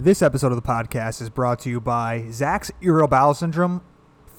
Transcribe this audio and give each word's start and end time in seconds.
This 0.00 0.22
episode 0.22 0.52
of 0.52 0.56
the 0.56 0.62
podcast 0.62 1.20
is 1.20 1.28
brought 1.28 1.58
to 1.60 1.68
you 1.68 1.80
by 1.80 2.26
Zach's 2.30 2.70
irritable 2.80 3.08
bowel 3.08 3.34
syndrome, 3.34 3.82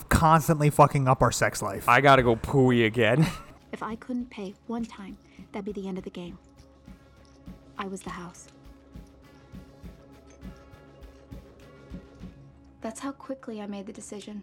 constantly 0.08 0.70
fucking 0.70 1.05
up 1.09 1.21
our 1.21 1.33
sex 1.33 1.62
life. 1.62 1.89
I 1.89 2.00
gotta 2.00 2.24
go 2.24 2.35
pooey 2.35 2.85
again. 2.85 3.28
If 3.72 3.83
I 3.83 3.98
couldn't 3.98 4.32
pay 4.32 4.56
one 4.66 4.83
time, 4.83 5.16
that'd 5.51 5.64
be 5.64 5.80
the 5.80 5.87
end 5.87 6.00
of 6.00 6.03
the 6.03 6.09
game. 6.09 6.40
I 7.77 7.85
was 7.85 8.02
the 8.02 8.09
house. 8.09 8.48
That's 12.82 13.00
how 13.00 13.12
quickly 13.12 13.62
I 13.62 13.68
made 13.68 13.86
the 13.86 13.94
decision. 13.94 14.41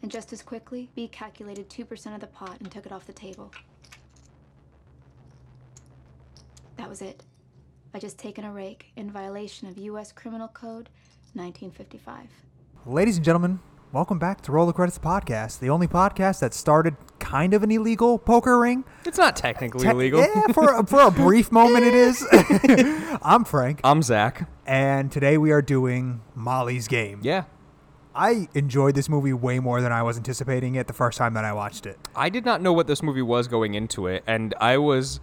And 0.00 0.10
just 0.10 0.32
as 0.32 0.40
quickly, 0.40 0.88
B 0.94 1.08
calculated 1.08 1.68
2% 1.68 2.14
of 2.14 2.22
the 2.22 2.26
pot 2.26 2.56
and 2.60 2.70
took 2.70 2.86
it 2.86 2.90
off 2.90 3.06
the 3.06 3.12
table. 3.12 3.52
That 6.78 6.88
was 6.88 7.02
it. 7.02 7.22
I 7.96 8.00
just 8.00 8.18
taken 8.18 8.44
a 8.44 8.50
rake 8.50 8.90
in 8.96 9.08
violation 9.08 9.68
of 9.68 9.78
U.S. 9.78 10.10
Criminal 10.10 10.48
Code 10.48 10.88
1955. 11.34 12.26
Ladies 12.86 13.14
and 13.18 13.24
gentlemen, 13.24 13.60
welcome 13.92 14.18
back 14.18 14.40
to 14.40 14.50
Roll 14.50 14.66
the 14.66 14.72
Credits 14.72 14.98
Podcast, 14.98 15.60
the 15.60 15.70
only 15.70 15.86
podcast 15.86 16.40
that 16.40 16.54
started 16.54 16.96
kind 17.20 17.54
of 17.54 17.62
an 17.62 17.70
illegal 17.70 18.18
poker 18.18 18.58
ring. 18.58 18.82
it's 19.06 19.16
not 19.16 19.36
technically 19.36 19.84
Te- 19.84 19.90
illegal. 19.90 20.18
Yeah, 20.18 20.48
for 20.48 20.74
a, 20.74 20.84
for 20.84 21.02
a 21.02 21.10
brief 21.12 21.52
moment 21.52 21.84
it 21.84 21.94
is. 21.94 22.26
I'm 23.22 23.44
Frank, 23.44 23.78
I'm 23.84 24.02
Zach. 24.02 24.48
and 24.66 25.12
today 25.12 25.38
we 25.38 25.52
are 25.52 25.62
doing 25.62 26.20
Molly's 26.34 26.88
Game. 26.88 27.20
Yeah. 27.22 27.44
I 28.12 28.48
enjoyed 28.54 28.96
this 28.96 29.08
movie 29.08 29.32
way 29.32 29.60
more 29.60 29.80
than 29.80 29.92
I 29.92 30.02
was 30.02 30.16
anticipating 30.16 30.74
it 30.74 30.88
the 30.88 30.92
first 30.92 31.16
time 31.16 31.34
that 31.34 31.44
I 31.44 31.52
watched 31.52 31.86
it. 31.86 31.96
I 32.16 32.28
did 32.28 32.44
not 32.44 32.60
know 32.60 32.72
what 32.72 32.88
this 32.88 33.04
movie 33.04 33.22
was 33.22 33.46
going 33.46 33.74
into 33.74 34.08
it, 34.08 34.24
and 34.26 34.52
I 34.60 34.78
was 34.78 35.20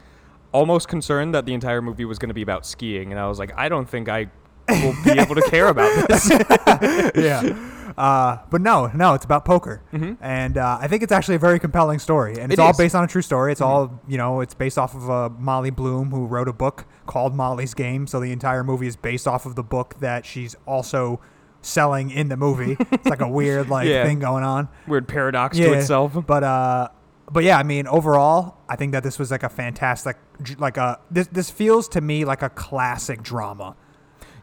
almost 0.51 0.87
concerned 0.87 1.33
that 1.35 1.45
the 1.45 1.53
entire 1.53 1.81
movie 1.81 2.05
was 2.05 2.19
going 2.19 2.29
to 2.29 2.33
be 2.33 2.41
about 2.41 2.65
skiing, 2.65 3.11
and 3.11 3.19
I 3.19 3.27
was 3.27 3.39
like, 3.39 3.51
I 3.57 3.69
don't 3.69 3.87
think 3.89 4.09
I 4.09 4.27
will 4.69 4.95
be 5.03 5.11
able 5.19 5.35
to 5.35 5.41
care 5.49 5.67
about 5.67 6.07
this. 6.07 6.29
yeah. 7.15 7.67
Uh, 7.97 8.37
but 8.49 8.61
no, 8.61 8.87
no, 8.95 9.13
it's 9.15 9.25
about 9.25 9.43
poker, 9.43 9.81
and 10.21 10.57
uh, 10.57 10.77
I 10.79 10.87
think 10.87 11.03
it's 11.03 11.11
actually 11.11 11.35
a 11.35 11.39
very 11.39 11.59
compelling 11.59 11.99
story, 11.99 12.39
and 12.39 12.51
it's 12.51 12.59
It 12.59 12.61
all 12.63 12.71
is. 12.71 12.77
based 12.77 12.95
on 12.95 13.03
a 13.03 13.07
true 13.07 13.21
story. 13.21 13.51
It's 13.51 13.59
all 13.59 13.99
you 14.07 14.17
know. 14.17 14.39
It's 14.39 14.53
based 14.53 14.77
off 14.77 14.95
of 14.95 15.09
uh, 15.09 15.29
Molly 15.37 15.71
Bloom, 15.71 16.09
who 16.11 16.25
wrote 16.25 16.47
a 16.47 16.53
book 16.53 16.85
called 17.05 17.35
Molly's 17.35 17.73
Game. 17.73 18.07
So 18.07 18.21
the 18.21 18.31
entire 18.31 18.63
movie 18.63 18.87
is 18.87 18.95
based 18.95 19.27
off 19.27 19.45
of 19.45 19.55
the 19.55 19.63
book 19.63 19.95
that 19.99 20.25
she's 20.25 20.55
also 20.65 21.19
selling 21.61 22.09
in 22.11 22.29
the 22.29 22.37
movie. 22.37 22.77
it's 22.91 23.05
like 23.07 23.21
a 23.21 23.27
weird 23.27 23.69
like 23.69 23.87
Yeah. 23.89 24.05
thing 24.05 24.19
going 24.19 24.45
on. 24.45 24.69
Weird 24.87 25.07
paradox 25.09 25.57
to 25.57 25.73
itself. 25.73 26.15
But 26.25 26.43
uh, 26.45 26.87
but 27.31 27.43
yeah, 27.43 27.57
I 27.57 27.63
mean, 27.63 27.87
overall, 27.87 28.57
I 28.67 28.75
think 28.75 28.91
that 28.91 29.03
this 29.03 29.17
was 29.17 29.31
like 29.31 29.43
a 29.43 29.49
fantastic, 29.49 30.17
like 30.57 30.77
a 30.77 30.99
this 31.09 31.27
this 31.27 31.49
feels 31.49 31.87
to 31.89 32.01
me 32.01 32.25
like 32.25 32.41
a 32.41 32.49
classic 32.49 33.23
drama. 33.23 33.75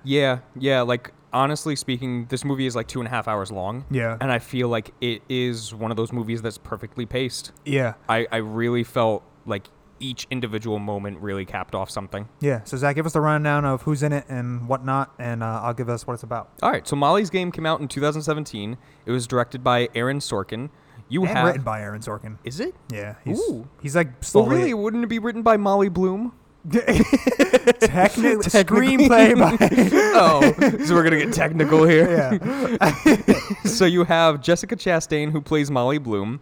Yeah, 0.05 0.41
yeah. 0.57 0.83
Like 0.83 1.13
honestly 1.33 1.77
speaking, 1.77 2.27
this 2.27 2.45
movie 2.45 2.67
is 2.67 2.75
like 2.75 2.89
two 2.89 3.01
and 3.01 3.07
a 3.07 3.11
half 3.11 3.29
hours 3.29 3.53
long. 3.53 3.85
Yeah. 3.91 4.17
and 4.21 4.33
I 4.33 4.39
feel 4.39 4.69
like 4.69 4.93
it 5.01 5.23
is 5.29 5.75
one 5.75 5.91
of 5.91 5.97
those 5.97 6.13
movies 6.13 6.41
that's 6.43 6.59
perfectly 6.59 7.07
paced. 7.07 7.53
Yeah. 7.65 7.95
I 8.09 8.27
I 8.33 8.37
really 8.39 8.85
felt 8.85 9.23
like 9.45 9.69
each 10.01 10.27
individual 10.31 10.79
moment 10.79 11.19
really 11.19 11.45
capped 11.45 11.75
off 11.75 11.91
something. 11.91 12.29
Yeah. 12.41 12.63
So 12.65 12.77
Zach, 12.77 12.95
give 12.95 13.05
us 13.07 13.13
the 13.15 13.21
rundown 13.21 13.65
of 13.65 13.83
who's 13.83 14.03
in 14.03 14.13
it 14.13 14.25
and 14.29 14.69
whatnot, 14.69 15.13
and 15.19 15.43
uh, 15.43 15.61
I'll 15.63 15.75
give 15.75 15.89
us 15.89 16.07
what 16.07 16.15
it's 16.15 16.23
about. 16.23 16.51
All 16.63 16.71
right, 16.71 16.87
so 16.87 16.95
Molly's 16.95 17.31
Game 17.31 17.51
came 17.51 17.67
out 17.67 17.81
in 17.81 17.89
2017. 17.89 18.77
It 19.07 19.11
was 19.11 19.27
directed 19.27 19.65
by 19.65 19.89
Aaron 19.97 20.21
Sorkin. 20.21 20.71
You 21.09 21.23
and 21.25 21.31
have 21.37 21.47
written 21.47 21.63
by 21.63 21.81
Aaron 21.81 22.01
Sorkin. 22.03 22.37
is 22.45 22.61
it? 22.61 22.75
Yeah. 22.93 23.15
He's 23.25 23.39
Ooh. 23.41 23.67
he's 23.81 23.97
like 23.97 24.09
Well, 24.09 24.23
slowly. 24.23 24.57
really, 24.57 24.75
wouldn't 24.75 25.05
it 25.05 25.09
be 25.09 25.19
written 25.19 25.43
by 25.43 25.57
Molly 25.57 25.89
Bloom? 25.89 26.33
technically, 26.71 27.71
Technically. 27.81 28.39
screenplay 29.09 29.39
by. 29.39 29.57
oh, 30.15 30.43
so 30.85 30.95
we're 30.95 31.03
gonna 31.05 31.17
get 31.25 31.33
technical 31.33 31.85
here. 31.87 32.11
yeah. 32.41 33.39
so 33.65 33.85
you 33.85 34.05
have 34.05 34.41
Jessica 34.43 34.77
Chastain 34.77 35.33
who 35.33 35.41
plays 35.41 35.71
Molly 35.71 35.99
Bloom. 35.99 36.41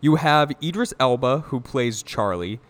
You 0.00 0.16
have 0.16 0.52
Idris 0.62 0.94
Elba 1.00 1.40
who 1.46 1.60
plays 1.60 2.02
Charlie. 2.02 2.60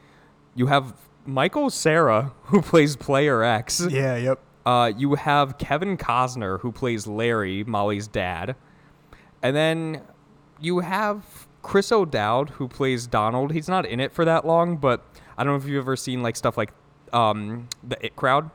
You 0.54 0.66
have 0.66 0.94
Michael 1.26 1.70
Cera 1.70 2.32
who 2.44 2.62
plays 2.62 2.96
Player 2.96 3.42
X. 3.42 3.86
Yeah. 3.88 4.16
Yep. 4.16 4.40
Uh, 4.66 4.92
you 4.96 5.14
have 5.14 5.56
Kevin 5.58 5.96
Costner 5.96 6.60
who 6.60 6.72
plays 6.72 7.06
Larry, 7.06 7.64
Molly's 7.64 8.08
dad, 8.08 8.56
and 9.42 9.54
then 9.56 10.02
you 10.60 10.80
have 10.80 11.46
Chris 11.62 11.90
O'Dowd 11.92 12.50
who 12.50 12.68
plays 12.68 13.06
Donald. 13.06 13.52
He's 13.52 13.68
not 13.68 13.86
in 13.86 14.00
it 14.00 14.12
for 14.12 14.24
that 14.24 14.46
long, 14.46 14.76
but 14.76 15.04
I 15.36 15.44
don't 15.44 15.52
know 15.52 15.56
if 15.58 15.66
you've 15.66 15.82
ever 15.82 15.96
seen 15.96 16.22
like 16.22 16.36
stuff 16.36 16.56
like 16.56 16.72
um, 17.12 17.68
the 17.82 18.04
It 18.04 18.16
Crowd. 18.16 18.50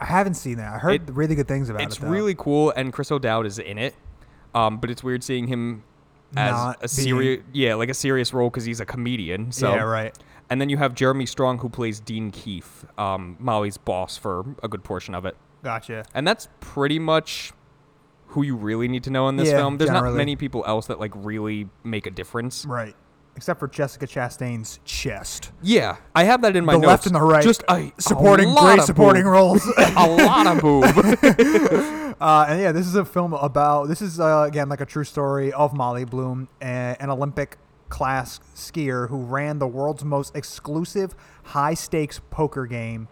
I 0.00 0.06
haven't 0.06 0.34
seen 0.34 0.56
that. 0.56 0.72
I 0.74 0.78
heard 0.78 1.08
It- 1.08 1.12
really 1.14 1.34
good 1.34 1.48
things 1.48 1.68
about 1.68 1.82
It's 1.82 1.96
it. 1.96 2.02
It's 2.02 2.10
really 2.10 2.34
cool, 2.34 2.70
and 2.74 2.92
Chris 2.92 3.12
O'Dowd 3.12 3.46
is 3.46 3.58
in 3.58 3.76
it. 3.78 3.94
Um, 4.54 4.78
but 4.78 4.90
it's 4.90 5.04
weird 5.04 5.22
seeing 5.22 5.46
him 5.46 5.84
as 6.36 6.52
Not 6.52 6.78
a 6.84 6.88
serious, 6.88 7.42
yeah, 7.52 7.74
like 7.74 7.88
a 7.88 7.94
serious 7.94 8.32
role 8.32 8.50
because 8.50 8.64
he's 8.64 8.80
a 8.80 8.86
comedian. 8.86 9.52
So 9.52 9.72
yeah. 9.74 9.82
Right. 9.82 10.16
And 10.48 10.60
then 10.60 10.68
you 10.68 10.76
have 10.78 10.94
Jeremy 10.94 11.26
Strong 11.26 11.58
who 11.58 11.68
plays 11.68 12.00
Dean 12.00 12.30
Keith, 12.32 12.84
um, 12.98 13.36
Molly's 13.38 13.76
boss 13.76 14.16
for 14.16 14.44
a 14.62 14.68
good 14.68 14.82
portion 14.82 15.14
of 15.14 15.24
it. 15.24 15.36
Gotcha. 15.62 16.04
And 16.14 16.26
that's 16.26 16.48
pretty 16.60 16.98
much 16.98 17.52
who 18.30 18.42
you 18.42 18.56
really 18.56 18.88
need 18.88 19.04
to 19.04 19.10
know 19.10 19.28
in 19.28 19.36
this 19.36 19.48
Yeah, 19.48 19.58
film. 19.58 19.78
There's 19.78 19.90
generally. 19.90 20.12
not 20.14 20.18
many 20.18 20.36
people 20.36 20.64
else 20.66 20.86
that 20.86 20.98
like 21.00 21.12
really 21.14 21.68
make 21.84 22.06
a 22.06 22.10
difference. 22.10 22.64
Right. 22.64 22.94
Except 23.36 23.60
for 23.60 23.68
Jessica 23.68 24.06
Chastain's 24.06 24.80
chest. 24.84 25.52
Yeah, 25.62 25.96
I 26.14 26.24
have 26.24 26.42
that 26.42 26.56
in 26.56 26.64
my 26.64 26.72
the 26.74 26.78
notes. 26.80 26.88
left 26.88 27.06
and 27.06 27.14
the 27.14 27.20
right. 27.22 27.42
just 27.42 27.62
a, 27.68 27.92
supporting 27.98 28.50
a 28.50 28.54
great 28.54 28.82
supporting 28.82 29.22
boob. 29.22 29.32
roles. 29.32 29.64
a 29.78 30.06
lot 30.06 30.46
of 30.46 30.60
boob. 30.60 30.84
Uh, 32.20 32.44
and 32.50 32.60
yeah, 32.60 32.70
this 32.70 32.86
is 32.86 32.94
a 32.96 33.04
film 33.04 33.32
about. 33.32 33.88
This 33.88 34.02
is 34.02 34.20
uh, 34.20 34.44
again 34.46 34.68
like 34.68 34.82
a 34.82 34.84
true 34.84 35.04
story 35.04 35.50
of 35.54 35.72
Molly 35.72 36.04
Bloom, 36.04 36.48
an 36.60 37.08
Olympic 37.08 37.56
class 37.88 38.40
skier 38.54 39.08
who 39.08 39.16
ran 39.22 39.58
the 39.58 39.66
world's 39.66 40.04
most 40.04 40.36
exclusive 40.36 41.14
high 41.44 41.72
stakes 41.72 42.20
poker 42.30 42.66
game, 42.66 43.08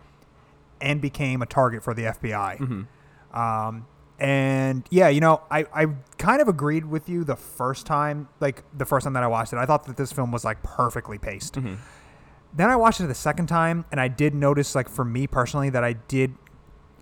and 0.79 1.01
became 1.01 1.41
a 1.41 1.47
target 1.47 1.83
for 1.83 1.95
the 1.95 2.03
FBI. 2.03 2.87
Um, 3.33 3.87
and 4.19 4.87
yeah, 4.91 5.09
you 5.09 5.21
know, 5.21 5.43
I, 5.51 5.67
I 5.73 5.87
kind 6.19 6.41
of 6.43 6.49
agreed 6.49 6.85
with 6.85 7.09
you 7.09 7.25
the 7.25 7.37
first 7.37 7.87
time, 7.87 8.29
like 8.41 8.65
the 8.77 8.85
first 8.85 9.05
time 9.05 9.13
that 9.13 9.23
I 9.23 9.29
watched 9.29 9.53
it. 9.53 9.57
I 9.57 9.67
thought 9.67 9.85
that 9.85 9.97
this 9.97 10.13
film 10.13 10.33
was 10.33 10.45
like 10.45 10.63
perfectly 10.63 11.19
paced. 11.19 11.55
Mm-hmm. 11.55 11.75
Then 12.55 12.71
I 12.71 12.77
watched 12.77 13.01
it 13.01 13.07
the 13.07 13.15
second 13.15 13.47
time, 13.47 13.85
and 13.93 14.01
I 14.01 14.09
did 14.09 14.35
notice, 14.35 14.75
like 14.75 14.89
for 14.89 15.05
me 15.05 15.27
personally, 15.27 15.71
that 15.71 15.85
I 15.85 15.93
did 15.93 16.35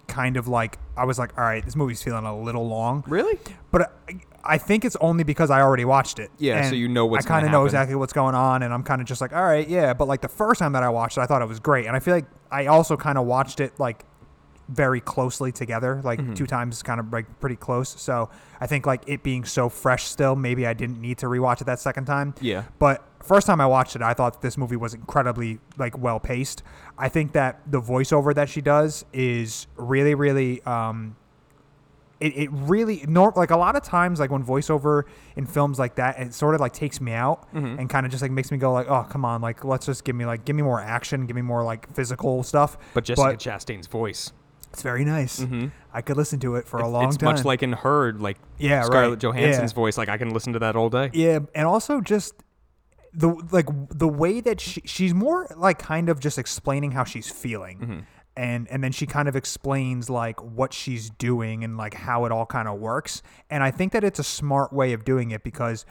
kind 0.09 0.37
of 0.37 0.47
like 0.49 0.79
I 0.97 1.05
was 1.05 1.19
like, 1.19 1.37
all 1.39 1.45
right, 1.45 1.65
this 1.65 1.77
movie's 1.77 2.03
feeling 2.03 2.25
a 2.25 2.39
little 2.39 2.67
long. 2.69 3.05
really? 3.07 3.39
But 3.71 3.93
I, 4.09 4.21
I 4.45 4.59
think 4.59 4.85
it's 4.85 4.97
only 5.01 5.25
because 5.25 5.51
I 5.51 5.61
already 5.61 5.85
watched 5.85 6.19
it. 6.19 6.31
Yeah, 6.39 6.69
so 6.69 6.75
you 6.75 6.89
know 6.89 7.07
what's 7.07 7.27
I 7.27 7.29
kind 7.29 7.47
of 7.47 7.53
know 7.53 7.65
exactly 7.65 7.97
what's 7.97 8.13
going 8.13 8.35
on, 8.35 8.63
and 8.63 8.73
I'm 8.75 8.83
kind 8.83 9.01
of 9.01 9.07
just 9.07 9.21
like, 9.21 9.33
all 9.33 9.45
right, 9.45 9.67
yeah. 9.69 9.95
But 9.95 10.07
like 10.07 10.21
the 10.21 10.29
first 10.29 10.59
time 10.59 10.73
that 10.73 10.83
I 10.83 10.89
watched 10.89 11.17
it, 11.17 11.23
I 11.23 11.27
thought 11.27 11.43
it 11.43 11.49
was 11.49 11.61
great, 11.61 11.87
and 11.87 11.97
I 11.97 12.01
feel 12.01 12.15
like 12.15 12.27
I 12.51 12.67
also 12.67 12.97
kind 12.97 13.19
of 13.19 13.27
watched 13.27 13.61
it 13.61 13.79
like 13.81 14.05
very 14.69 15.01
closely 15.01 15.53
together, 15.53 16.01
like 16.05 16.19
Mm-hmm. 16.21 16.35
two 16.35 16.47
times, 16.47 16.83
kind 16.83 16.99
of 17.01 17.13
like 17.13 17.39
pretty 17.41 17.57
close. 17.57 17.89
So 18.01 18.31
I 18.61 18.67
think 18.67 18.85
like 18.87 19.03
it 19.07 19.23
being 19.23 19.45
so 19.45 19.69
fresh 19.69 20.05
still, 20.05 20.35
maybe 20.35 20.67
I 20.67 20.73
didn't 20.75 21.01
need 21.01 21.19
to 21.19 21.27
rewatch 21.27 21.61
it 21.61 21.65
that 21.65 21.79
second 21.79 22.07
time. 22.07 22.35
Yeah. 22.41 22.65
But 22.79 23.05
first 23.23 23.47
time 23.47 23.61
I 23.61 23.67
watched 23.67 23.95
it, 23.97 24.03
I 24.03 24.13
thought 24.15 24.43
this 24.43 24.57
movie 24.59 24.77
was 24.77 24.93
incredibly 24.95 25.61
like 25.79 25.97
well 25.99 26.19
paced. 26.19 26.63
I 26.99 27.09
think 27.09 27.33
that 27.33 27.61
the 27.71 27.81
voiceover 27.81 28.35
that 28.35 28.49
she 28.49 28.61
does 28.61 29.05
is 29.13 29.67
really, 29.77 30.15
really. 30.15 30.63
Um, 30.65 31.17
it, 32.19 32.35
it 32.35 32.49
really 32.51 33.05
nor 33.07 33.31
like 33.37 33.51
a 33.51 33.57
lot 33.59 33.77
of 33.77 33.83
times 33.83 34.19
like 34.21 34.31
when 34.31 34.43
voiceover 34.43 35.03
in 35.37 35.45
films 35.45 35.79
like 35.79 35.97
that 35.97 36.19
it 36.19 36.33
sort 36.33 36.55
of 36.55 36.63
like 36.63 36.73
takes 36.73 36.99
me 36.99 37.13
out 37.13 37.47
Mm-hmm. 37.53 37.79
and 37.79 37.91
kind 37.91 38.07
of 38.07 38.11
just 38.11 38.23
like 38.23 38.31
makes 38.31 38.51
me 38.51 38.57
go 38.57 38.73
like 38.73 38.89
oh 38.89 39.03
come 39.03 39.27
on 39.27 39.43
like 39.43 39.65
let's 39.67 39.85
just 39.85 40.03
give 40.03 40.17
me 40.17 40.25
like 40.25 40.47
give 40.47 40.57
me 40.57 40.63
more 40.63 40.81
action 40.81 41.27
give 41.27 41.37
me 41.37 41.43
more 41.43 41.63
like 41.63 41.93
physical 41.95 42.43
stuff 42.43 42.79
But 42.95 43.05
Jessica 43.05 43.37
Chastain's 43.37 43.87
voice. 43.87 44.33
It's 44.77 44.83
very 44.83 45.07
nice 45.07 45.41
mm-hmm. 45.41 45.69
i 45.95 46.03
could 46.03 46.19
listen 46.19 46.39
to 46.39 46.57
it 46.57 46.69
for 46.69 46.81
a 46.81 46.87
long 46.87 47.09
it's 47.09 47.17
time 47.17 47.35
much 47.35 47.47
like 47.47 47.63
in 47.63 47.73
her, 47.73 48.13
like 48.13 48.37
Yeah, 48.59 48.81
right. 48.81 48.87
Scarlett 48.87 49.21
Johansson's 49.21 49.73
Yeah. 49.73 49.75
voice. 49.75 49.97
Like 49.97 50.11
I 50.11 50.19
can 50.19 50.31
listen 50.31 50.53
to 50.53 50.59
that 50.59 50.77
all 50.77 50.91
day. 50.91 51.11
Yeah, 51.13 51.39
and 51.55 51.67
also 51.67 52.01
just 52.01 52.35
the 53.15 53.29
like 53.51 53.69
the 53.91 54.09
way 54.09 54.41
that 54.41 54.61
she 54.61 54.83
she's 54.85 55.15
more 55.15 55.47
like 55.57 55.79
kind 55.79 56.09
of 56.11 56.21
just 56.21 56.39
explaining 56.39 56.91
how 56.93 57.05
she's 57.05 57.31
feeling. 57.31 57.79
Mm-hmm. 57.79 57.99
And 58.37 58.69
and 58.69 58.85
then 58.85 58.93
she 58.93 59.07
kind 59.07 59.29
of 59.29 59.37
explains 59.37 60.11
like 60.11 60.43
what 60.43 60.75
she's 60.75 61.09
doing 61.09 61.65
and 61.65 61.79
like 61.79 61.95
how 61.95 62.27
it 62.27 62.33
all 62.33 62.45
kind 62.45 62.69
of 62.69 62.79
works. 62.79 63.23
And 63.49 63.63
I 63.63 63.71
think 63.71 63.93
that 63.93 64.05
it's 64.05 64.19
a 64.19 64.25
smart 64.25 64.73
way 64.73 64.93
of 64.93 65.05
doing 65.05 65.31
it 65.31 65.43
because 65.43 65.87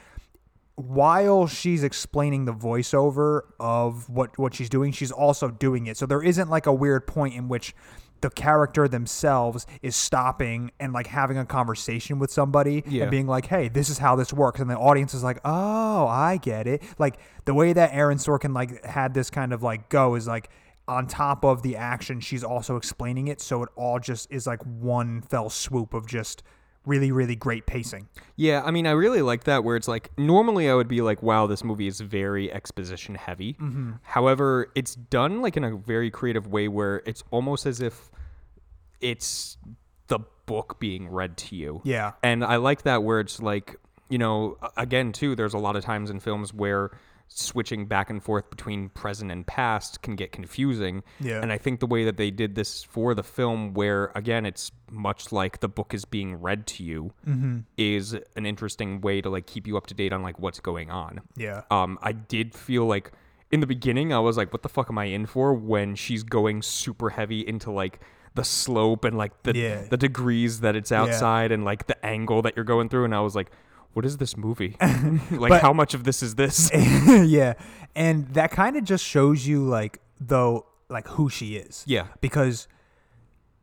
while 0.76 1.48
she's 1.48 1.84
explaining 1.84 2.46
the 2.46 2.54
voiceover 2.54 3.42
of 3.60 4.10
what 4.10 4.38
what 4.38 4.54
she's 4.54 4.70
doing, 4.70 4.92
she's 4.92 5.12
also 5.12 5.50
doing 5.50 5.88
it. 5.88 5.98
So 5.98 6.06
there 6.06 6.22
isn't 6.22 6.50
like 6.50 6.68
a 6.68 6.74
weird 6.74 7.08
point 7.08 7.34
in 7.34 7.48
which 7.48 7.74
the 8.22 8.30
character 8.30 8.88
themselves 8.88 9.68
is 9.82 9.96
stopping 9.96 10.72
and 10.80 10.94
like 10.94 11.08
having 11.08 11.38
a 11.38 11.46
conversation 11.46 12.18
with 12.20 12.32
somebody 12.32 12.84
Yeah. 12.88 13.04
and 13.04 13.12
being 13.12 13.28
like, 13.28 13.48
"Hey, 13.48 13.68
this 13.68 13.90
is 13.90 13.98
how 14.00 14.16
this 14.16 14.34
works," 14.34 14.60
and 14.60 14.70
the 14.70 14.78
audience 14.78 15.14
is 15.14 15.24
like, 15.24 15.40
"Oh, 15.46 16.08
I 16.08 16.38
get 16.38 16.68
it." 16.68 16.82
Like 16.98 17.18
the 17.46 17.54
way 17.54 17.74
that 17.74 17.92
Aaron 17.94 18.18
Sorkin 18.18 18.54
like 18.54 18.84
had 18.86 19.14
this 19.14 19.30
kind 19.30 19.54
of 19.54 19.62
like 19.64 19.90
go 19.90 20.16
is 20.16 20.28
like 20.28 20.50
on 20.88 21.08
top 21.08 21.44
of 21.44 21.64
the 21.64 21.76
action, 21.76 22.20
she's 22.20 22.44
also 22.44 22.76
explaining 22.78 23.28
it, 23.28 23.42
so 23.42 23.64
it 23.64 23.70
all 23.76 24.00
just 24.00 24.32
is 24.32 24.46
like 24.46 24.62
one 24.64 25.22
fell 25.22 25.50
swoop 25.50 25.94
of 25.94 26.06
just 26.08 26.44
really, 26.86 27.12
really 27.12 27.36
great 27.36 27.66
pacing. 27.66 28.08
Yeah, 28.36 28.62
I 28.64 28.72
mean, 28.72 28.88
I 28.88 28.92
really 28.92 29.22
like 29.22 29.46
that 29.46 29.64
where 29.64 29.76
it's 29.76 29.88
like 29.88 30.12
normally 30.18 30.70
I 30.70 30.76
would 30.76 30.88
be 30.88 31.02
like, 31.02 31.24
wow, 31.24 31.48
this 31.48 31.64
movie 31.64 31.88
is 31.88 32.00
very 32.02 32.52
exposition 32.52 33.16
heavy. 33.16 33.54
Mm-hmm. 33.54 33.94
However, 34.04 34.72
it's 34.76 34.96
done 34.96 35.42
like 35.42 35.58
in 35.58 35.64
a 35.64 35.76
very 35.76 36.12
creative 36.12 36.48
way 36.48 36.68
where 36.68 37.02
it's 37.06 37.24
almost 37.32 37.66
as 37.66 37.82
if 37.82 38.10
it's 39.02 39.58
the 40.08 40.20
book 40.46 40.80
being 40.80 41.10
read 41.10 41.38
to 41.38 41.56
you. 41.56 41.82
Yeah. 41.84 42.14
And 42.24 42.44
I 42.44 42.58
like 42.58 42.84
that 42.84 43.04
where 43.04 43.20
it's 43.20 43.42
like, 43.42 43.78
you 44.10 44.18
know, 44.18 44.58
again, 44.78 45.12
too, 45.12 45.36
there's 45.36 45.54
a 45.54 45.58
lot 45.58 45.76
of 45.76 45.84
times 45.84 46.10
in 46.10 46.20
films 46.20 46.54
where 46.54 46.92
switching 47.28 47.86
back 47.86 48.10
and 48.10 48.24
forth 48.24 48.50
between 48.50 48.88
present 48.90 49.32
and 49.32 49.46
past 49.46 50.02
can 50.02 50.16
get 50.16 50.32
confusing. 50.32 51.04
Yeah. 51.20 51.42
And 51.42 51.52
I 51.52 51.58
think 51.58 51.80
the 51.82 51.86
way 51.88 52.06
that 52.06 52.16
they 52.18 52.32
did 52.32 52.56
this 52.56 52.84
for 52.84 53.14
the 53.14 53.24
film, 53.24 53.74
where 53.74 54.12
again, 54.16 54.46
it's 54.46 54.72
much 54.90 55.32
like 55.32 55.60
the 55.60 55.68
book 55.68 55.94
is 55.94 56.06
being 56.06 56.36
read 56.42 56.66
to 56.68 56.84
you, 56.84 57.12
Mm-hmm. 57.28 57.60
is 57.78 58.14
an 58.36 58.46
interesting 58.46 59.02
way 59.02 59.22
to 59.22 59.30
like 59.30 59.46
keep 59.48 59.68
you 59.68 59.76
up 59.76 59.88
to 59.88 59.94
date 59.94 60.14
on 60.14 60.22
like 60.24 60.40
what's 60.40 60.60
going 60.60 60.90
on. 60.92 61.22
Yeah. 61.36 61.64
Um, 61.72 62.00
I 62.02 62.14
did 62.14 62.54
feel 62.54 62.86
like 62.86 63.12
in 63.52 63.60
the 63.60 63.68
beginning, 63.68 64.14
I 64.14 64.20
was 64.20 64.38
like, 64.38 64.52
what 64.54 64.64
the 64.64 64.70
fuck 64.70 64.90
am 64.90 64.98
I 64.98 65.06
in 65.06 65.26
for 65.26 65.54
when 65.54 65.96
she's 65.96 66.24
going 66.24 66.62
super 66.62 67.10
heavy 67.12 67.42
into 67.48 67.70
like 67.72 68.00
the 68.34 68.44
slope 68.44 69.06
and 69.06 69.18
like 69.18 69.44
the 69.44 69.56
Yeah. 69.56 69.88
the 69.90 69.98
degrees 69.98 70.60
that 70.62 70.76
it's 70.76 70.92
outside 70.92 71.52
and 71.52 71.64
like 71.64 71.88
the 71.88 72.06
angle 72.06 72.42
that 72.44 72.56
you're 72.56 72.66
going 72.66 72.90
through 72.90 73.06
and 73.06 73.16
I 73.16 73.22
was 73.22 73.36
like, 73.36 73.52
what 73.96 74.06
is 74.06 74.18
this 74.18 74.36
movie? 74.38 74.76
like 75.32 75.50
But- 75.50 75.62
how 75.62 75.74
much 75.74 75.94
of 75.94 76.04
this 76.04 76.22
is 76.22 76.36
this? 76.36 76.70
yeah. 76.74 77.54
And 77.96 78.28
that 78.34 78.52
kind 78.52 78.76
of 78.78 78.84
just 78.84 79.04
shows 79.04 79.48
you 79.48 79.64
like 79.66 80.00
though 80.20 80.66
like 80.90 81.08
who 81.08 81.30
she 81.30 81.56
is. 81.56 81.84
Yeah. 81.88 82.08
Because 82.22 82.68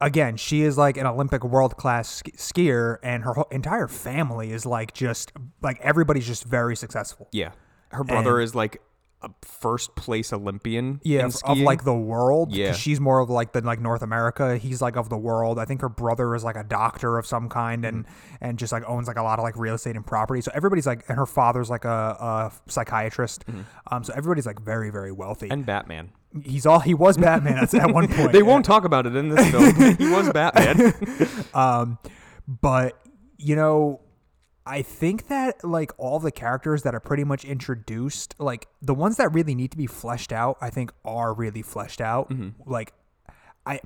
again, 0.01 0.37
she 0.37 0.63
is 0.63 0.77
like 0.77 0.97
an 0.97 1.07
Olympic 1.07 1.45
world 1.45 1.77
class 1.77 2.09
ski- 2.09 2.33
skier 2.33 2.97
and 3.03 3.23
her 3.25 3.35
entire 3.51 3.89
family 3.89 4.53
is 4.53 4.67
like 4.67 4.93
just 4.95 5.33
like 5.61 5.79
everybody's 5.81 6.27
just 6.27 6.45
very 6.45 6.77
successful. 6.77 7.29
yeah. 7.33 7.53
Her 7.91 8.05
brother 8.05 8.37
And- 8.41 8.45
is 8.45 8.55
like 8.55 8.81
a 9.23 9.31
first 9.43 9.95
place 9.97 10.33
Olympian. 10.33 11.01
Yeah, 11.05 11.27
of, 11.27 11.37
of 11.45 11.59
like 11.59 11.85
the 11.85 11.95
world. 11.95 12.53
Yeah. 12.55 12.73
she's 12.73 13.01
more 13.01 13.21
of 13.21 13.31
like 13.31 13.53
the 13.53 13.61
like 13.61 13.81
North 13.81 14.03
America. 14.03 14.57
He's 14.59 14.83
like 14.83 14.97
of 14.97 15.09
the 15.09 15.17
world. 15.19 15.59
I 15.59 15.65
think 15.65 15.81
her 15.81 15.89
brother 15.89 16.35
is 16.35 16.45
like 16.45 16.57
a 16.57 16.65
doctor 16.65 17.19
of 17.19 17.27
some 17.27 17.49
kind 17.49 17.85
and 17.85 18.05
Mm-hmm. 18.05 18.45
and 18.45 18.59
just 18.59 18.73
like 18.73 18.83
owns 18.89 19.07
like 19.09 19.17
a 19.19 19.23
lot 19.23 19.39
of 19.39 19.43
like 19.43 19.57
real 19.57 19.75
estate 19.75 19.97
and 19.97 20.05
property. 20.07 20.41
So 20.41 20.51
everybody's 20.55 20.87
like, 20.87 21.05
and 21.09 21.17
her 21.19 21.27
father's 21.27 21.71
like 21.71 21.85
a, 21.85 21.89
a 21.89 22.53
psychiatrist. 22.71 23.45
Um, 23.91 24.03
so 24.05 24.13
everybody's 24.17 24.47
like 24.47 24.61
very 24.61 24.91
very 24.91 25.13
wealthy. 25.13 25.47
Mm-hmm. 25.47 25.53
and 25.53 25.67
Batman. 25.67 26.11
he's 26.45 26.67
all 26.67 26.81
he 26.81 26.95
was 26.95 27.17
Batman 27.19 27.59
at, 27.59 27.73
at 27.75 27.93
one 27.93 28.09
point. 28.17 28.33
They 28.33 28.43
won't 28.43 28.65
talk 28.65 28.85
about 28.85 29.07
it 29.07 29.15
in 29.15 29.29
this 29.29 29.51
film. 29.51 29.97
he 29.99 30.09
was 30.11 30.31
Batman. 30.33 30.95
Um, 31.55 31.99
but 32.49 32.99
you 33.37 33.57
know, 33.57 34.01
I 34.65 34.83
think 34.83 35.27
that 35.27 35.65
like 35.65 35.93
all 35.99 36.21
the 36.21 36.31
characters 36.31 36.83
that 36.85 36.95
are 36.95 37.01
pretty 37.01 37.25
much 37.25 37.45
introduced, 37.45 38.35
like 38.39 38.69
the 38.81 38.95
ones 38.95 39.17
that 39.17 39.33
really 39.33 39.55
need 39.55 39.73
to 39.73 39.77
be 39.77 39.87
fleshed 39.87 40.33
out, 40.33 40.57
I 40.61 40.71
think 40.71 40.93
are 41.05 41.35
really 41.35 41.63
fleshed 41.63 42.01
out. 42.01 42.31
Mm-hmm. 42.31 42.71
Like, 42.71 42.93
I 43.67 43.81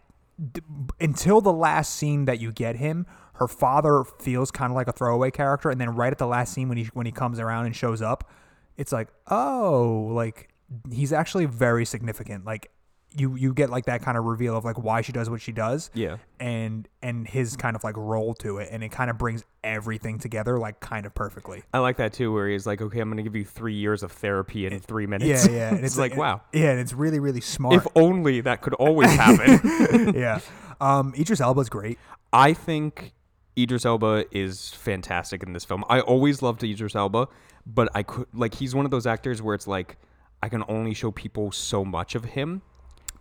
d- 0.53 0.61
until 1.01 1.41
the 1.41 1.53
last 1.53 1.95
scene 1.95 2.27
that 2.27 2.41
you 2.41 2.53
get 2.53 2.77
him, 2.77 3.07
her 3.35 3.49
father 3.49 4.05
feels 4.05 4.51
kind 4.51 4.71
of 4.71 4.77
like 4.77 4.89
a 4.89 4.93
throwaway 4.93 5.31
character, 5.31 5.71
and 5.71 5.81
then 5.81 5.95
right 5.95 6.13
at 6.13 6.19
the 6.19 6.27
last 6.27 6.53
scene 6.53 6.69
when 6.69 6.79
he 6.79 6.85
when 6.93 7.07
he 7.07 7.13
comes 7.13 7.41
around 7.41 7.67
and 7.67 7.75
shows 7.75 8.03
up, 8.03 8.31
it's 8.77 8.93
like 8.93 9.09
oh, 9.31 10.11
like 10.13 10.51
he's 10.91 11.13
actually 11.13 11.47
very 11.47 11.85
significant. 11.85 12.45
Like. 12.45 12.71
You, 13.17 13.35
you 13.35 13.55
get 13.55 13.71
like 13.71 13.87
that 13.87 14.03
kind 14.03 14.19
of 14.19 14.25
reveal 14.25 14.57
of 14.57 14.65
like 14.65 14.79
why 14.79 15.01
she 15.01 15.13
does 15.13 15.31
what 15.31 15.41
she 15.41 15.53
does 15.53 15.91
yeah. 15.95 16.19
and 16.39 16.87
and 17.01 17.27
his 17.27 17.57
kind 17.57 17.75
of 17.75 17.83
like 17.83 17.97
role 17.97 18.35
to 18.35 18.59
it 18.59 18.69
and 18.71 18.85
it 18.85 18.91
kind 18.91 19.09
of 19.09 19.17
brings 19.17 19.43
everything 19.65 20.19
together 20.19 20.59
like 20.59 20.81
kind 20.81 21.07
of 21.07 21.15
perfectly 21.15 21.63
I 21.73 21.79
like 21.79 21.97
that 21.97 22.13
too, 22.13 22.33
where 22.33 22.49
he's 22.49 22.67
like, 22.67 22.83
"Okay, 22.83 23.01
I'm 23.01 23.09
going 23.09 23.17
to 23.17 23.23
give 23.23 23.35
you 23.35 23.45
three 23.45 23.75
years 23.75 24.03
of 24.03 24.13
therapy 24.13 24.67
in 24.67 24.79
three 24.81 25.07
minutes." 25.07 25.47
yeah 25.47 25.53
yeah. 25.53 25.75
and 25.75 25.85
it's, 25.85 25.97
like, 25.97 26.17
wow. 26.17 26.43
yeah 26.53 26.71
and 26.71 26.81
it's 26.81 26.93
really 26.93 27.19
really 27.19 27.41
smart 27.41 27.75
If 27.75 27.87
only 27.97 28.43
that 28.43 28.61
could 28.61 28.75
always 28.75 29.11
happen. 29.11 30.15
yeah 30.15 30.41
um 30.81 31.15
idris 31.19 31.41
elba's 31.41 31.69
great 31.69 31.99
I 32.33 32.53
think 32.53 33.15
Idris 33.59 33.87
Elba 33.87 34.27
is 34.31 34.71
fantastic 34.71 35.43
in 35.43 35.53
this 35.55 35.65
film. 35.65 35.85
I 35.89 36.01
always 36.01 36.43
loved 36.43 36.63
Idris 36.63 36.95
Elba, 36.95 37.29
but 37.65 37.89
I 37.95 38.03
could 38.03 38.27
like 38.35 38.55
he's 38.55 38.75
one 38.75 38.85
of 38.85 38.91
those 38.91 39.07
actors 39.07 39.41
where 39.41 39.55
it's 39.55 39.67
like 39.67 39.97
I 40.43 40.49
can 40.49 40.63
only 40.69 40.95
show 40.95 41.11
people 41.11 41.53
so 41.53 41.85
much 41.85 42.15
of 42.15 42.25
him 42.25 42.63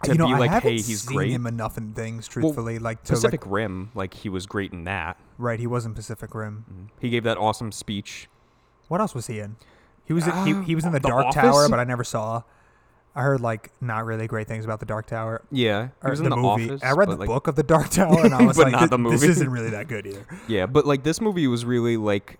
to 0.03 0.11
you 0.11 0.17
know 0.17 0.27
be 0.27 0.33
i 0.33 0.37
like, 0.39 0.49
haven't 0.51 0.69
"Hey, 0.71 0.75
he's 0.81 1.01
seen 1.03 1.15
great." 1.17 1.31
him 1.31 1.47
enough 1.47 1.77
in 1.77 1.93
things 1.93 2.27
truthfully 2.27 2.79
like 2.79 3.03
to 3.03 3.13
Pacific 3.13 3.45
like 3.45 3.51
Rim, 3.53 3.91
like 3.95 4.13
he 4.13 4.29
was 4.29 4.45
great 4.45 4.71
in 4.73 4.83
that. 4.85 5.17
right 5.37 5.59
he 5.59 5.67
was 5.67 5.85
in 5.85 5.93
pacific 5.93 6.33
rim 6.35 6.89
He 6.99 7.09
gave 7.09 7.23
that 7.23 7.37
awesome 7.37 7.71
speech. 7.71 8.27
what 8.87 8.99
else 9.01 9.13
was 9.15 9.27
he 9.27 9.39
in 9.39 9.55
he 10.05 10.13
was 10.13 10.25
he, 10.25 10.61
he 10.63 10.75
was 10.75 10.85
in 10.85 10.91
the, 10.93 10.97
Uh, 10.97 11.01
The 11.01 11.07
dark 11.09 11.25
Office? 11.27 11.41
tower 11.41 11.69
but 11.69 11.79
i 11.79 11.83
never 11.83 12.03
saw 12.03 12.43
i 13.15 13.21
heard 13.21 13.39
like 13.41 13.71
not 13.81 14.05
really 14.05 14.27
great 14.27 14.47
things 14.47 14.65
about 14.65 14.79
the 14.81 14.85
dark 14.85 15.05
tower 15.07 15.41
Yeah, 15.51 15.85
he 15.87 15.91
or 16.03 16.09
was 16.11 16.19
the, 16.19 16.25
in 16.25 16.29
the 16.31 16.35
movie. 16.35 16.65
office. 16.69 16.83
I 16.83 16.91
read 16.91 17.09
the 17.09 17.15
like, 17.15 17.27
book 17.27 17.47
of 17.47 17.55
the 17.55 17.63
Dark 17.63 17.89
Tower, 17.89 18.25
and 18.25 18.35
I 18.35 18.43
was 18.45 18.57
like, 18.57 18.73
not 18.73 18.89
"Th- 18.89 18.91
the 18.91 19.09
"This 19.09 19.23
isn't 19.23 19.49
really 19.49 19.69
that 19.69 19.87
good 19.87 20.05
either." 20.05 20.25
Yeah, 20.49 20.65
but 20.65 20.85
like 20.85 21.03
this 21.03 21.21
movie 21.21 21.47
was 21.47 21.63
really 21.63 21.95
like 21.95 22.39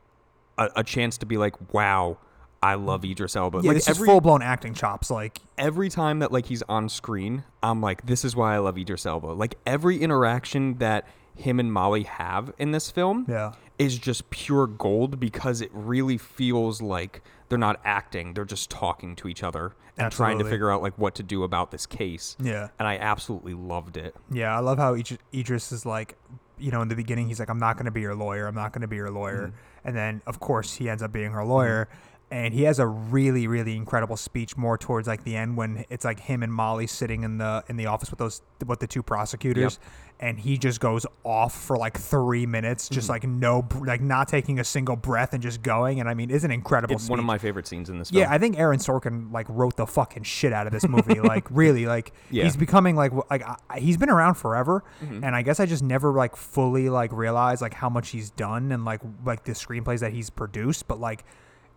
a, 0.58 0.70
a 0.78 0.84
chance 0.84 1.18
to 1.20 1.26
be 1.26 1.38
like, 1.38 1.74
"Wow, 1.74 2.18
I 2.66 2.76
love 2.76 3.06
Idris 3.06 3.36
Elba." 3.36 3.60
Yeah, 3.62 3.70
like 3.70 3.78
this 3.78 3.90
every 3.90 4.08
is 4.08 4.12
full 4.12 4.22
blown 4.22 4.42
acting 4.42 4.74
chops. 4.74 5.12
Like, 5.12 5.42
every 5.58 5.90
time 5.90 6.20
that 6.20 6.32
like 6.32 6.46
he's 6.48 6.64
on 6.64 6.90
screen, 6.90 7.44
I'm 7.62 7.82
like, 7.82 8.06
this 8.06 8.26
is 8.26 8.36
why 8.36 8.56
I 8.56 8.58
love 8.60 8.78
Idris 8.78 9.06
Elba. 9.06 9.28
Like 9.28 9.56
every 9.66 10.02
interaction 10.02 10.78
that 10.80 11.08
him 11.36 11.60
and 11.60 11.72
Molly 11.72 12.04
have 12.04 12.54
in 12.58 12.72
this 12.72 12.90
film 12.90 13.26
yeah, 13.28 13.54
is 13.78 13.98
just 13.98 14.30
pure 14.30 14.68
gold 14.68 15.20
because 15.20 15.62
it 15.62 15.70
really 15.74 16.18
feels 16.18 16.82
like 16.82 17.22
they're 17.50 17.58
not 17.58 17.80
acting; 17.84 18.34
they're 18.34 18.46
just 18.46 18.70
talking 18.70 19.16
to 19.18 19.28
each 19.28 19.44
other 19.44 19.74
and 19.98 20.12
trying 20.12 20.40
to 20.40 20.46
figure 20.46 20.72
out 20.72 20.82
like 20.82 20.98
what 20.98 21.16
to 21.16 21.24
do 21.24 21.44
about 21.44 21.72
this 21.72 21.86
case. 21.86 22.36
yeah, 22.40 22.70
And 22.80 22.88
I 22.88 22.98
absolutely 22.98 23.54
loved 23.54 23.98
it. 23.98 24.16
yeah. 24.32 24.56
I 24.56 24.60
love 24.60 24.78
how 24.78 24.94
Idris, 24.96 25.20
Idris 25.34 25.72
is 25.72 25.86
like, 25.86 26.18
you 26.58 26.72
know, 26.72 26.82
in 26.82 26.88
the 26.88 26.96
beginning, 26.96 27.28
he's 27.28 27.40
like, 27.40 27.50
"I'm 27.50 27.60
not 27.60 27.76
going 27.76 27.86
to 27.86 27.92
be 27.92 28.02
your 28.02 28.16
lawyer. 28.16 28.48
I'm 28.48 28.56
not 28.56 28.72
going 28.72 28.82
to 28.82 28.88
be 28.88 28.96
your 28.96 29.12
lawyer," 29.12 29.48
mm-hmm. 29.48 29.88
and 29.88 29.96
then, 29.96 30.22
of 30.26 30.40
course, 30.40 30.74
he 30.74 30.90
ends 30.90 31.04
up 31.04 31.12
being 31.12 31.32
her 31.32 31.44
lawyer. 31.44 31.86
Mm-hmm. 31.86 32.15
And 32.36 32.54
he 32.54 32.64
has 32.64 32.80
a 32.80 32.86
really, 32.88 33.48
really 33.48 33.78
incredible 33.78 34.18
speech 34.18 34.58
more 34.58 34.78
towards 34.78 35.08
like 35.08 35.24
the 35.24 35.38
end 35.38 35.56
when 35.56 35.86
it's 35.90 36.04
like 36.04 36.20
him 36.20 36.44
and 36.44 36.54
Molly 36.54 36.86
sitting 36.86 37.24
in 37.24 37.38
the 37.38 37.64
in 37.70 37.78
the 37.78 37.86
office 37.86 38.10
with 38.12 38.20
those 38.20 38.42
with 38.66 38.80
the 38.82 38.88
two 38.88 39.02
prosecutors, 39.02 39.80
and 40.20 40.38
he 40.38 40.58
just 40.58 40.82
goes 40.82 41.06
off 41.24 41.54
for 41.56 41.78
like 41.78 41.98
three 41.98 42.46
minutes, 42.46 42.90
just 42.90 43.08
like 43.08 43.24
no, 43.24 43.66
like 43.86 44.02
not 44.02 44.28
taking 44.28 44.60
a 44.60 44.66
single 44.66 44.98
breath 44.98 45.32
and 45.34 45.42
just 45.42 45.62
going. 45.62 46.02
And 46.02 46.10
I 46.10 46.14
mean, 46.14 46.30
it's 46.30 46.44
an 46.44 46.52
incredible. 46.52 46.94
It's 46.96 47.08
one 47.08 47.20
of 47.20 47.26
my 47.26 47.38
favorite 47.38 47.68
scenes 47.68 47.90
in 47.90 48.00
this 48.00 48.10
film. 48.10 48.20
Yeah, 48.22 48.30
I 48.34 48.38
think 48.38 48.60
Aaron 48.60 48.80
Sorkin 48.80 49.32
like 49.32 49.46
wrote 49.48 49.78
the 49.78 49.88
fucking 49.88 50.24
shit 50.24 50.52
out 50.52 50.68
of 50.68 50.74
this 50.74 50.86
movie. 50.90 51.20
like 51.22 51.48
really, 51.52 51.86
like 51.86 52.12
Yeah. 52.32 52.44
he's 52.44 52.58
becoming 52.58 52.98
like 52.98 53.14
like 53.30 53.44
I, 53.70 53.80
he's 53.80 53.96
been 53.96 54.10
around 54.10 54.36
forever, 54.36 54.84
Mm-hmm. 55.02 55.24
and 55.24 55.36
I 55.38 55.42
guess 55.42 55.62
I 55.62 55.66
just 55.66 55.84
never 55.84 56.12
like 56.12 56.36
fully 56.36 56.90
like 56.90 57.14
realized 57.14 57.62
like 57.62 57.76
how 57.76 57.88
much 57.90 58.10
he's 58.10 58.30
done 58.32 58.74
and 58.74 58.84
like 58.84 59.00
like 59.24 59.46
the 59.46 59.54
screenplays 59.54 60.02
that 60.02 60.12
he's 60.12 60.30
produced. 60.30 60.86
But 60.90 61.00
like 61.00 61.24